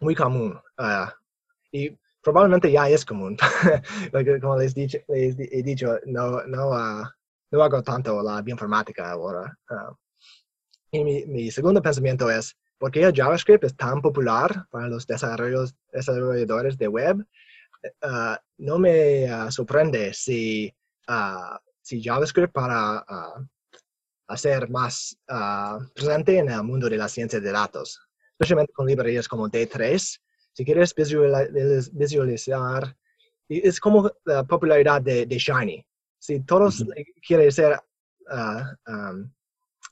muy 0.00 0.14
común. 0.14 0.58
Uh, 0.78 1.08
y 1.72 1.96
probablemente 2.22 2.72
ya 2.72 2.88
es 2.88 3.04
común. 3.04 3.36
Como 4.40 4.58
les, 4.58 4.74
dicho, 4.74 4.98
les, 5.08 5.36
he 5.38 5.62
dicho, 5.62 5.98
no, 6.06 6.42
no, 6.46 6.70
uh, 6.70 7.04
no 7.50 7.62
hago 7.62 7.82
tanto 7.82 8.22
la 8.22 8.42
bioinformática 8.42 9.10
ahora. 9.10 9.56
Uh, 9.70 9.94
y 10.92 11.04
mi, 11.04 11.24
mi, 11.26 11.50
segundo 11.50 11.80
pensamiento 11.80 12.30
es, 12.30 12.56
¿por 12.80 12.90
qué 12.90 13.12
JavaScript 13.14 13.64
es 13.64 13.76
tan 13.76 14.00
popular 14.00 14.66
para 14.70 14.88
los 14.88 15.06
desarrolladores 15.06 16.78
de 16.78 16.88
web? 16.88 17.24
no 18.58 18.78
me 18.78 19.28
sorprende 19.50 20.12
si, 20.12 20.74
si 21.82 22.02
JavaScript 22.02 22.52
para 22.52 23.04
hacer 24.26 24.68
más 24.70 25.16
presente 25.94 26.38
en 26.38 26.50
el 26.50 26.62
mundo 26.64 26.88
de 26.88 26.96
la 26.96 27.08
ciencia 27.08 27.38
de 27.38 27.52
datos 27.52 28.00
especialmente 28.40 28.72
con 28.72 28.86
librerías 28.86 29.28
como 29.28 29.50
D3. 29.50 30.18
Si 30.52 30.64
quieres 30.64 30.94
visualizar, 31.92 32.96
es 33.48 33.78
como 33.78 34.10
la 34.24 34.44
popularidad 34.44 35.02
de, 35.02 35.26
de 35.26 35.38
Shiny. 35.38 35.86
Si 36.18 36.40
todos 36.40 36.80
uh 36.80 36.86
-huh. 36.86 37.04
quieren 37.26 37.52
ser, 37.52 37.78
uh, 38.30 38.90
um, 38.90 39.30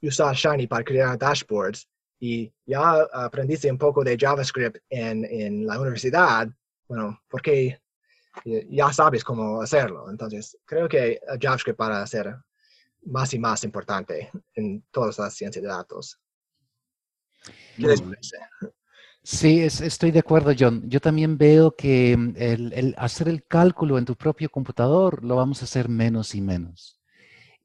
usar 0.03 0.35
Shiny 0.35 0.66
para 0.66 0.83
crear 0.83 1.18
dashboards 1.18 1.87
y 2.21 2.53
ya 2.67 3.07
aprendiste 3.13 3.71
un 3.71 3.79
poco 3.79 4.03
de 4.03 4.17
JavaScript 4.19 4.79
en, 4.89 5.25
en 5.25 5.67
la 5.67 5.81
universidad, 5.81 6.49
bueno, 6.89 7.21
porque 7.29 7.81
ya 8.45 8.93
sabes 8.93 9.25
cómo 9.25 9.61
hacerlo. 9.61 10.11
Entonces, 10.11 10.59
creo 10.65 10.89
que 10.89 11.21
JavaScript 11.41 11.79
para 11.79 12.07
ser 12.07 12.37
más 13.07 13.33
y 13.35 13.39
más 13.39 13.65
importante 13.65 14.31
en 14.55 14.85
todas 14.91 15.19
las 15.19 15.35
ciencias 15.35 15.63
de 15.63 15.69
datos. 15.69 16.19
Sí, 19.23 19.61
es, 19.61 19.81
estoy 19.81 20.11
de 20.11 20.21
acuerdo, 20.21 20.53
John. 20.59 20.89
Yo 20.89 21.01
también 21.01 21.37
veo 21.37 21.75
que 21.77 22.17
mm, 22.17 22.35
el, 22.37 22.73
el, 22.73 22.95
hacer 22.97 23.29
el 23.29 23.45
cálculo 23.47 23.99
en 23.99 24.05
tu 24.05 24.17
propio 24.17 24.49
computador 24.49 25.25
lo 25.25 25.37
vamos 25.37 25.61
a 25.61 25.65
hacer 25.65 25.89
menos 25.89 26.35
y 26.35 26.41
menos. 26.41 26.98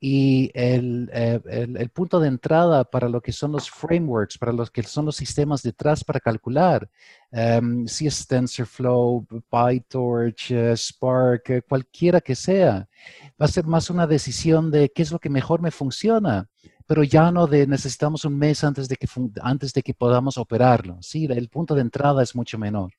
Y 0.06 0.52
el, 0.54 1.10
eh, 1.14 1.40
el, 1.46 1.78
el, 1.78 1.90
punto 1.90 2.20
de 2.20 2.28
entrada 2.28 2.84
para 2.84 3.08
lo 3.08 3.22
que 3.22 3.32
son 3.32 3.54
los 3.54 3.72
frameworks, 3.72 4.38
para 4.38 4.52
los 4.52 4.70
que 4.70 4.84
son 4.84 5.06
los 5.06 5.16
sistemas 5.16 5.62
detrás 5.64 6.04
para 6.04 6.20
calcular, 6.20 6.90
um, 7.32 7.88
si 7.88 8.08
es 8.08 8.28
TensorFlow, 8.28 9.26
PyTorch, 9.50 10.52
uh, 10.52 10.76
Spark, 10.76 11.44
uh, 11.50 11.62
cualquiera 11.70 12.20
que 12.20 12.36
sea, 12.36 12.86
va 13.42 13.46
a 13.46 13.48
ser 13.48 13.66
más 13.66 13.90
una 13.90 14.06
decisión 14.06 14.70
de 14.72 14.90
qué 14.90 15.04
es 15.04 15.12
lo 15.14 15.20
que 15.20 15.30
mejor 15.30 15.62
me 15.62 15.72
funciona 15.72 16.50
pero 16.86 17.04
ya 17.04 17.32
no 17.32 17.48
de 17.48 17.66
necesitamos 17.66 18.26
un 18.26 18.38
mes 18.38 18.62
antes 18.66 18.90
de 18.90 18.98
que, 18.98 19.08
antes 19.42 19.74
de 19.74 19.82
que 19.82 19.94
podamos 19.94 20.38
operarlo. 20.38 20.98
Sí, 21.02 21.30
el 21.30 21.48
punto 21.48 21.76
de 21.76 21.82
entrada 21.82 22.22
es 22.22 22.36
mucho 22.36 22.58
menor. 22.58 22.92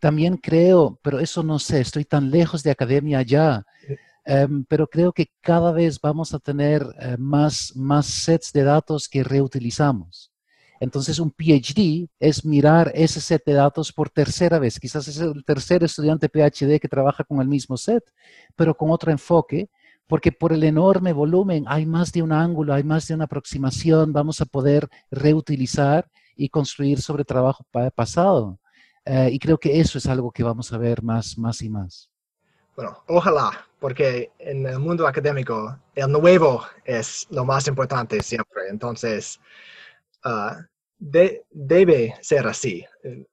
También 0.00 0.36
creo, 0.36 0.98
pero 1.00 1.20
eso 1.20 1.44
no 1.44 1.60
sé, 1.60 1.80
estoy 1.80 2.04
tan 2.04 2.32
lejos 2.32 2.64
de 2.64 2.72
academia 2.72 3.22
ya. 3.22 3.64
Em, 4.24 4.64
pero 4.64 4.86
creo 4.88 5.12
que 5.12 5.30
cada 5.40 5.72
vez 5.72 6.00
vamos 6.00 6.32
a 6.34 6.38
tener 6.38 6.82
eh, 7.00 7.16
más, 7.18 7.72
más 7.76 8.06
sets 8.06 8.52
de 8.52 8.64
datos 8.64 9.08
que 9.08 9.22
reutilizamos. 9.22 10.32
Entonces, 10.80 11.18
un 11.18 11.30
PhD 11.30 12.08
es 12.18 12.44
mirar 12.44 12.90
ese 12.94 13.20
set 13.20 13.42
de 13.46 13.54
datos 13.54 13.92
por 13.92 14.10
tercera 14.10 14.58
vez. 14.58 14.78
Quizás 14.80 15.08
es 15.08 15.18
el 15.18 15.44
tercer 15.44 15.84
estudiante 15.84 16.28
PhD 16.28 16.80
que 16.80 16.88
trabaja 16.88 17.24
con 17.24 17.40
el 17.40 17.48
mismo 17.48 17.76
set, 17.76 18.04
pero 18.56 18.76
con 18.76 18.90
otro 18.90 19.10
enfoque, 19.12 19.70
porque 20.06 20.32
por 20.32 20.52
el 20.52 20.64
enorme 20.64 21.12
volumen 21.12 21.64
hay 21.68 21.86
más 21.86 22.12
de 22.12 22.22
un 22.22 22.32
ángulo, 22.32 22.74
hay 22.74 22.84
más 22.84 23.06
de 23.08 23.14
una 23.14 23.24
aproximación, 23.24 24.12
vamos 24.12 24.40
a 24.40 24.46
poder 24.46 24.88
reutilizar 25.10 26.08
y 26.36 26.48
construir 26.48 27.00
sobre 27.00 27.24
trabajo 27.24 27.64
pasado. 27.94 28.58
Eh, 29.04 29.30
y 29.32 29.38
creo 29.38 29.58
que 29.58 29.80
eso 29.80 29.98
es 29.98 30.06
algo 30.06 30.30
que 30.32 30.42
vamos 30.42 30.72
a 30.72 30.78
ver 30.78 31.02
más, 31.02 31.38
más 31.38 31.62
y 31.62 31.68
más. 31.70 32.10
Bueno, 32.76 33.02
ojalá, 33.06 33.66
porque 33.78 34.32
en 34.38 34.66
el 34.66 34.78
mundo 34.80 35.06
académico 35.06 35.78
el 35.94 36.10
nuevo 36.10 36.64
es 36.84 37.26
lo 37.30 37.44
más 37.44 37.68
importante 37.68 38.20
siempre. 38.22 38.68
Entonces, 38.68 39.40
ah, 40.24 40.58
debe 40.98 42.14
ser 42.20 42.46
así, 42.46 42.84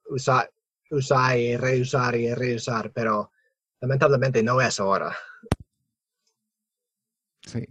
usar, 0.08 0.50
usar 0.90 1.38
y 1.38 1.56
reusar 1.56 2.14
y 2.14 2.32
reusar, 2.34 2.92
pero 2.92 3.32
lamentablemente 3.80 4.42
no 4.42 4.60
es 4.60 4.78
ahora. 4.78 5.16
Sí. 7.40 7.66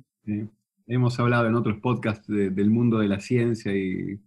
Hemos 0.88 1.19
hablado 1.19 1.47
en 1.47 1.55
otros 1.55 1.79
podcasts 1.79 2.27
del 2.27 2.69
mundo 2.69 2.99
de 2.99 3.07
la 3.07 3.19
ciencia 3.19 3.73
y 3.73 4.19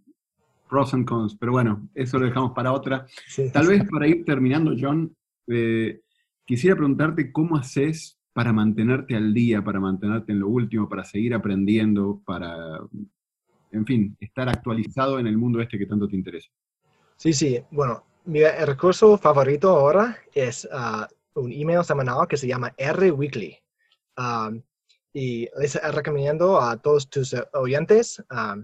pros 0.67 0.93
and 0.95 1.05
cons, 1.05 1.35
pero 1.35 1.51
bueno, 1.51 1.87
eso 1.93 2.17
lo 2.17 2.25
dejamos 2.25 2.53
para 2.53 2.71
otra. 2.71 3.05
Tal 3.53 3.67
vez 3.67 3.83
para 3.87 4.07
ir 4.07 4.25
terminando, 4.25 4.73
John, 4.79 5.15
eh, 5.47 6.01
Quisiera 6.45 6.75
preguntarte 6.75 7.31
cómo 7.31 7.57
haces 7.57 8.19
para 8.33 8.53
mantenerte 8.53 9.15
al 9.15 9.33
día, 9.33 9.63
para 9.63 9.79
mantenerte 9.79 10.31
en 10.31 10.39
lo 10.39 10.47
último, 10.49 10.87
para 10.87 11.03
seguir 11.03 11.33
aprendiendo, 11.33 12.21
para, 12.25 12.79
en 13.71 13.85
fin, 13.85 14.15
estar 14.19 14.49
actualizado 14.49 15.19
en 15.19 15.27
el 15.27 15.37
mundo 15.37 15.61
este 15.61 15.77
que 15.77 15.85
tanto 15.85 16.07
te 16.07 16.15
interesa. 16.15 16.49
Sí, 17.17 17.33
sí. 17.33 17.59
Bueno, 17.71 18.03
mi 18.25 18.43
recurso 18.43 19.17
favorito 19.17 19.69
ahora 19.69 20.17
es 20.33 20.67
ah, 20.71 21.07
un 21.35 21.51
email 21.51 21.83
semanal 21.83 22.27
que 22.27 22.37
se 22.37 22.47
llama 22.47 22.73
R 22.77 23.11
Weekly. 23.11 23.57
Ah, 24.17 24.51
y 25.13 25.47
les 25.57 25.81
recomiendo 25.93 26.61
a 26.61 26.75
todos 26.77 27.09
tus 27.09 27.35
oyentes. 27.53 28.21
Ah, 28.29 28.57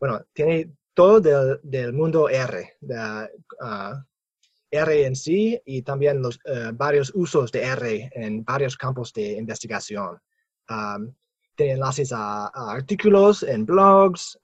bueno, 0.00 0.20
tiene 0.32 0.72
todo 0.94 1.20
del, 1.20 1.92
mundo 1.92 2.28
R, 2.28 2.76
R 4.70 5.06
en 5.06 5.16
sí 5.16 5.60
y 5.64 5.82
también 5.82 6.22
los 6.22 6.38
eh, 6.44 6.70
varios 6.74 7.12
usos 7.14 7.52
de 7.52 7.62
R 7.62 8.10
en 8.14 8.44
varios 8.44 8.76
campos 8.76 9.12
de 9.12 9.32
investigación. 9.32 10.18
tiene 11.54 11.72
enlaces 11.72 12.12
a, 12.12 12.48
artículos 12.48 13.42
en 13.42 13.64
blogs, 13.64 14.38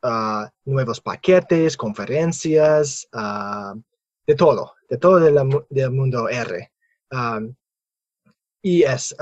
nuevos 0.65 1.01
paquetes, 1.01 1.77
conferencias, 1.77 3.07
de 4.27 4.35
todo, 4.35 4.75
de 4.89 4.99
todo 4.99 5.19
del 5.69 5.91
mundo 5.91 6.29
R. 6.29 6.73
y 8.63 8.83
es, 8.85 9.15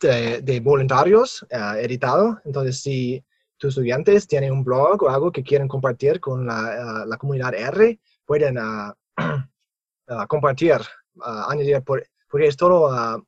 de, 0.00 0.60
voluntarios 0.62 1.42
uh, 1.50 1.76
editado, 1.78 2.40
entonces 2.44 2.80
si 2.80 3.24
tus 3.56 3.70
estudiantes 3.70 4.26
tienen 4.26 4.52
un 4.52 4.64
blog 4.64 5.02
o 5.02 5.08
algo 5.08 5.32
que 5.32 5.42
quieren 5.42 5.68
compartir 5.68 6.20
con 6.20 6.46
la, 6.46 7.06
uh, 7.06 7.18
comunidad 7.18 7.54
R, 7.54 7.98
pueden 8.26 8.58
uh, 8.58 8.92
compartir, 10.28 10.80
añadir, 11.20 11.82
por, 11.82 12.04
porque 12.28 12.46
es 12.46 12.56
todo 12.56 13.24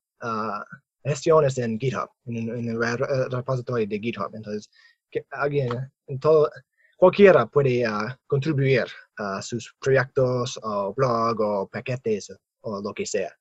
gestiones 1.04 1.58
en 1.58 1.78
GitHub, 1.78 2.08
en, 2.26 2.68
el 2.68 3.30
repositorio 3.30 3.86
de 3.86 3.98
GitHub. 3.98 4.34
Entonces, 4.34 4.70
que 5.10 5.26
alguien, 5.30 5.92
en 6.06 6.18
todo, 6.18 6.50
cualquiera 6.96 7.46
puede 7.46 7.84
contribuir 8.26 8.86
a 9.16 9.42
sus 9.42 9.74
proyectos 9.80 10.58
o 10.62 10.94
blog 10.94 11.40
o 11.40 11.68
paquetes 11.68 12.32
o 12.62 12.80
lo 12.80 12.94
que 12.94 13.06
sea. 13.06 13.36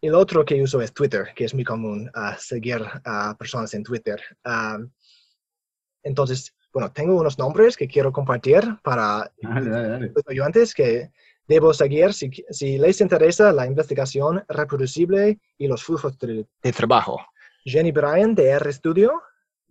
el 0.00 0.14
otro 0.14 0.44
que 0.44 0.62
uso 0.62 0.80
es 0.80 0.92
Twitter, 0.92 1.32
que 1.34 1.44
es 1.44 1.54
muy 1.54 1.64
común 1.64 2.10
seguir 2.38 2.80
a 3.04 3.36
personas 3.36 3.74
en 3.74 3.82
Twitter. 3.82 4.20
entonces, 6.02 6.54
bueno, 6.76 6.92
tengo 6.92 7.18
unos 7.18 7.38
nombres 7.38 7.74
que 7.74 7.88
quiero 7.88 8.12
compartir 8.12 8.62
para 8.82 9.32
los 9.40 10.26
oyentes 10.28 10.74
que 10.74 11.10
debo 11.48 11.72
seguir 11.72 12.12
si, 12.12 12.28
les 12.76 13.00
interesa 13.00 13.50
la 13.50 13.64
investigación 13.64 14.44
reproducible 14.46 15.40
y 15.56 15.68
los 15.68 15.82
flujos 15.82 16.18
de, 16.18 16.46
trabajo. 16.74 17.18
Jenny 17.64 17.92
Bryan 17.92 18.34
de 18.34 18.58
RStudio, 18.58 19.22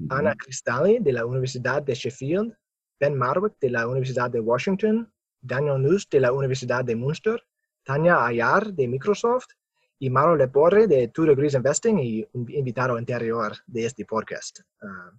Ana 0.10 0.34
Cristalli 0.34 0.98
de 0.98 1.14
la 1.14 1.28
Universidad 1.28 1.84
de 1.84 1.94
Sheffield, 1.94 2.58
Ben 3.00 3.16
Marwick 3.16 3.54
de 3.60 3.70
la 3.70 3.88
Universidad 3.88 4.32
de 4.32 4.40
Washington, 4.40 5.08
Daniel 5.42 5.84
Nuss 5.84 6.10
de 6.10 6.22
la 6.22 6.32
Universidad 6.32 6.84
de 6.84 6.96
Munster, 6.96 7.40
Tania 7.84 8.26
Ayar 8.26 8.74
de 8.74 8.88
Microsoft. 8.88 9.50
Y 9.98 10.10
Maro 10.10 10.36
Leporre 10.36 10.88
de 10.88 11.08
Two 11.08 11.26
Degrees 11.26 11.54
Investing 11.54 12.00
y 12.00 12.28
un 12.34 12.52
invitado 12.52 12.98
anterior 12.98 13.54
de 13.66 13.86
este 13.86 14.04
podcast. 14.04 14.60
Ah, 14.82 15.12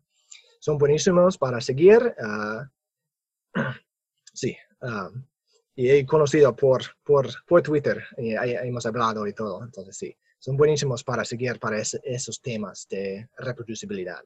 son 0.66 0.79
buenísimos 0.79 1.38
para 1.38 1.61
seguir. 1.61 2.12
Ah, 2.20 2.68
sí, 4.35 4.57
ah, 4.83 5.11
y 5.76 5.88
he 5.90 6.05
conocido 6.05 6.57
por, 6.57 6.83
por, 7.05 7.29
por 7.46 7.62
Twitter, 7.62 8.02
y 8.18 8.33
hemos 8.33 8.85
hablado 8.85 9.29
y 9.29 9.33
todo, 9.33 9.62
entonces 9.62 9.96
sí, 9.96 10.16
son 10.40 10.57
buenísimos 10.57 11.05
para 11.05 11.24
seguir 11.24 11.61
para 11.61 11.79
esos 11.79 12.42
temas 12.42 12.88
de 12.90 13.29
reproducibilidad. 13.38 14.24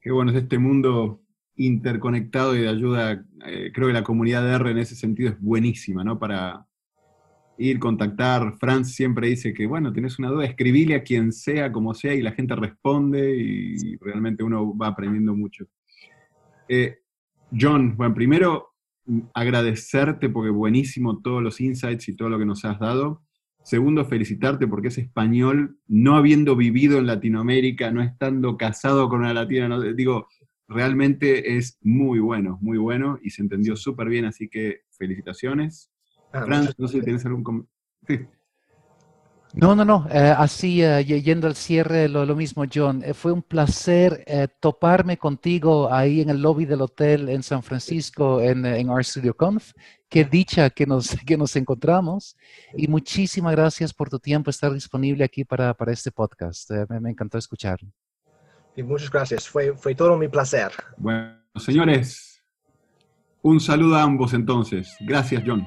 Qué 0.00 0.12
bueno 0.12 0.30
es 0.30 0.36
este 0.44 0.58
mundo 0.58 1.24
interconectado 1.56 2.54
y 2.54 2.60
de 2.60 2.68
ayuda. 2.68 3.24
Eh, 3.44 3.72
creo 3.74 3.88
que 3.88 3.94
la 3.94 4.04
comunidad 4.04 4.44
de 4.44 4.54
R 4.54 4.70
en 4.70 4.78
ese 4.78 4.94
sentido 4.94 5.30
es 5.30 5.40
buenísima, 5.40 6.04
¿no? 6.04 6.20
Para 6.20 6.64
ir, 7.58 7.78
contactar. 7.78 8.54
Franz 8.58 8.94
siempre 8.94 9.28
dice 9.28 9.52
que, 9.52 9.66
bueno, 9.66 9.92
tenés 9.92 10.18
una 10.18 10.28
duda, 10.28 10.44
escribile 10.44 10.94
a 10.94 11.02
quien 11.02 11.32
sea, 11.32 11.70
como 11.72 11.94
sea, 11.94 12.14
y 12.14 12.22
la 12.22 12.32
gente 12.32 12.54
responde 12.56 13.36
y 13.36 13.96
realmente 13.96 14.42
uno 14.42 14.76
va 14.76 14.88
aprendiendo 14.88 15.34
mucho. 15.34 15.66
Eh, 16.68 16.98
John, 17.58 17.96
bueno, 17.96 18.14
primero 18.14 18.68
agradecerte 19.34 20.28
porque 20.28 20.50
buenísimo 20.50 21.20
todos 21.20 21.42
los 21.42 21.60
insights 21.60 22.08
y 22.08 22.16
todo 22.16 22.28
lo 22.28 22.38
que 22.38 22.46
nos 22.46 22.64
has 22.64 22.78
dado. 22.78 23.22
Segundo, 23.64 24.04
felicitarte 24.04 24.66
porque 24.66 24.88
es 24.88 24.98
español, 24.98 25.78
no 25.86 26.16
habiendo 26.16 26.56
vivido 26.56 26.98
en 26.98 27.06
Latinoamérica, 27.06 27.92
no 27.92 28.02
estando 28.02 28.56
casado 28.56 29.08
con 29.08 29.20
una 29.20 29.34
latina, 29.34 29.68
no, 29.68 29.80
digo, 29.80 30.26
realmente 30.66 31.56
es 31.56 31.78
muy 31.80 32.18
bueno, 32.18 32.58
muy 32.60 32.78
bueno 32.78 33.18
y 33.22 33.30
se 33.30 33.42
entendió 33.42 33.76
súper 33.76 34.08
bien, 34.08 34.24
así 34.24 34.48
que 34.48 34.80
felicitaciones. 34.90 35.91
Ah, 36.32 36.44
Franz, 36.46 36.74
no 36.78 36.88
sé 36.88 36.98
si 36.98 37.04
tienes 37.04 37.24
algún 37.26 37.68
No, 39.52 39.76
no, 39.76 39.84
no. 39.84 40.06
Eh, 40.10 40.34
así, 40.36 40.82
eh, 40.82 41.04
yendo 41.04 41.46
al 41.46 41.56
cierre, 41.56 42.08
lo, 42.08 42.34
mismo, 42.34 42.64
John. 42.72 43.02
Eh, 43.04 43.12
fue 43.12 43.32
un 43.32 43.42
placer 43.42 44.24
toparme 44.60 45.18
contigo 45.18 45.92
ahí 45.92 46.22
en 46.22 46.30
el 46.30 46.40
lobby 46.40 46.64
del 46.64 46.80
hotel 46.80 47.28
en 47.28 47.42
San 47.42 47.62
Francisco, 47.62 48.40
en, 48.40 48.64
en 48.64 48.88
RStudio 48.96 49.36
Conf. 49.36 49.72
Qué 50.08 50.24
dicha 50.24 50.70
que 50.70 50.86
nos, 50.86 51.10
que 51.26 51.36
nos 51.36 51.54
encontramos. 51.56 52.34
Y 52.74 52.88
muchísimas 52.88 53.52
gracias 53.54 53.92
por 53.92 54.08
tu 54.08 54.18
tiempo, 54.18 54.48
estar 54.48 54.72
disponible 54.72 55.24
aquí 55.24 55.44
para, 55.44 55.74
para 55.74 55.92
este 55.92 56.10
podcast. 56.10 56.70
Me, 56.88 56.98
me, 56.98 57.10
encantó 57.10 57.36
escuchar. 57.36 57.78
Y 58.74 58.82
muchas 58.82 59.10
gracias. 59.10 59.46
Fue, 59.46 59.76
fue 59.76 59.94
todo 59.94 60.16
mi 60.16 60.28
placer. 60.28 60.72
Bueno, 60.96 61.36
señores, 61.56 62.42
un 63.42 63.60
saludo 63.60 63.96
a 63.96 64.02
ambos 64.02 64.32
entonces. 64.32 64.96
Gracias, 65.06 65.42
John 65.46 65.66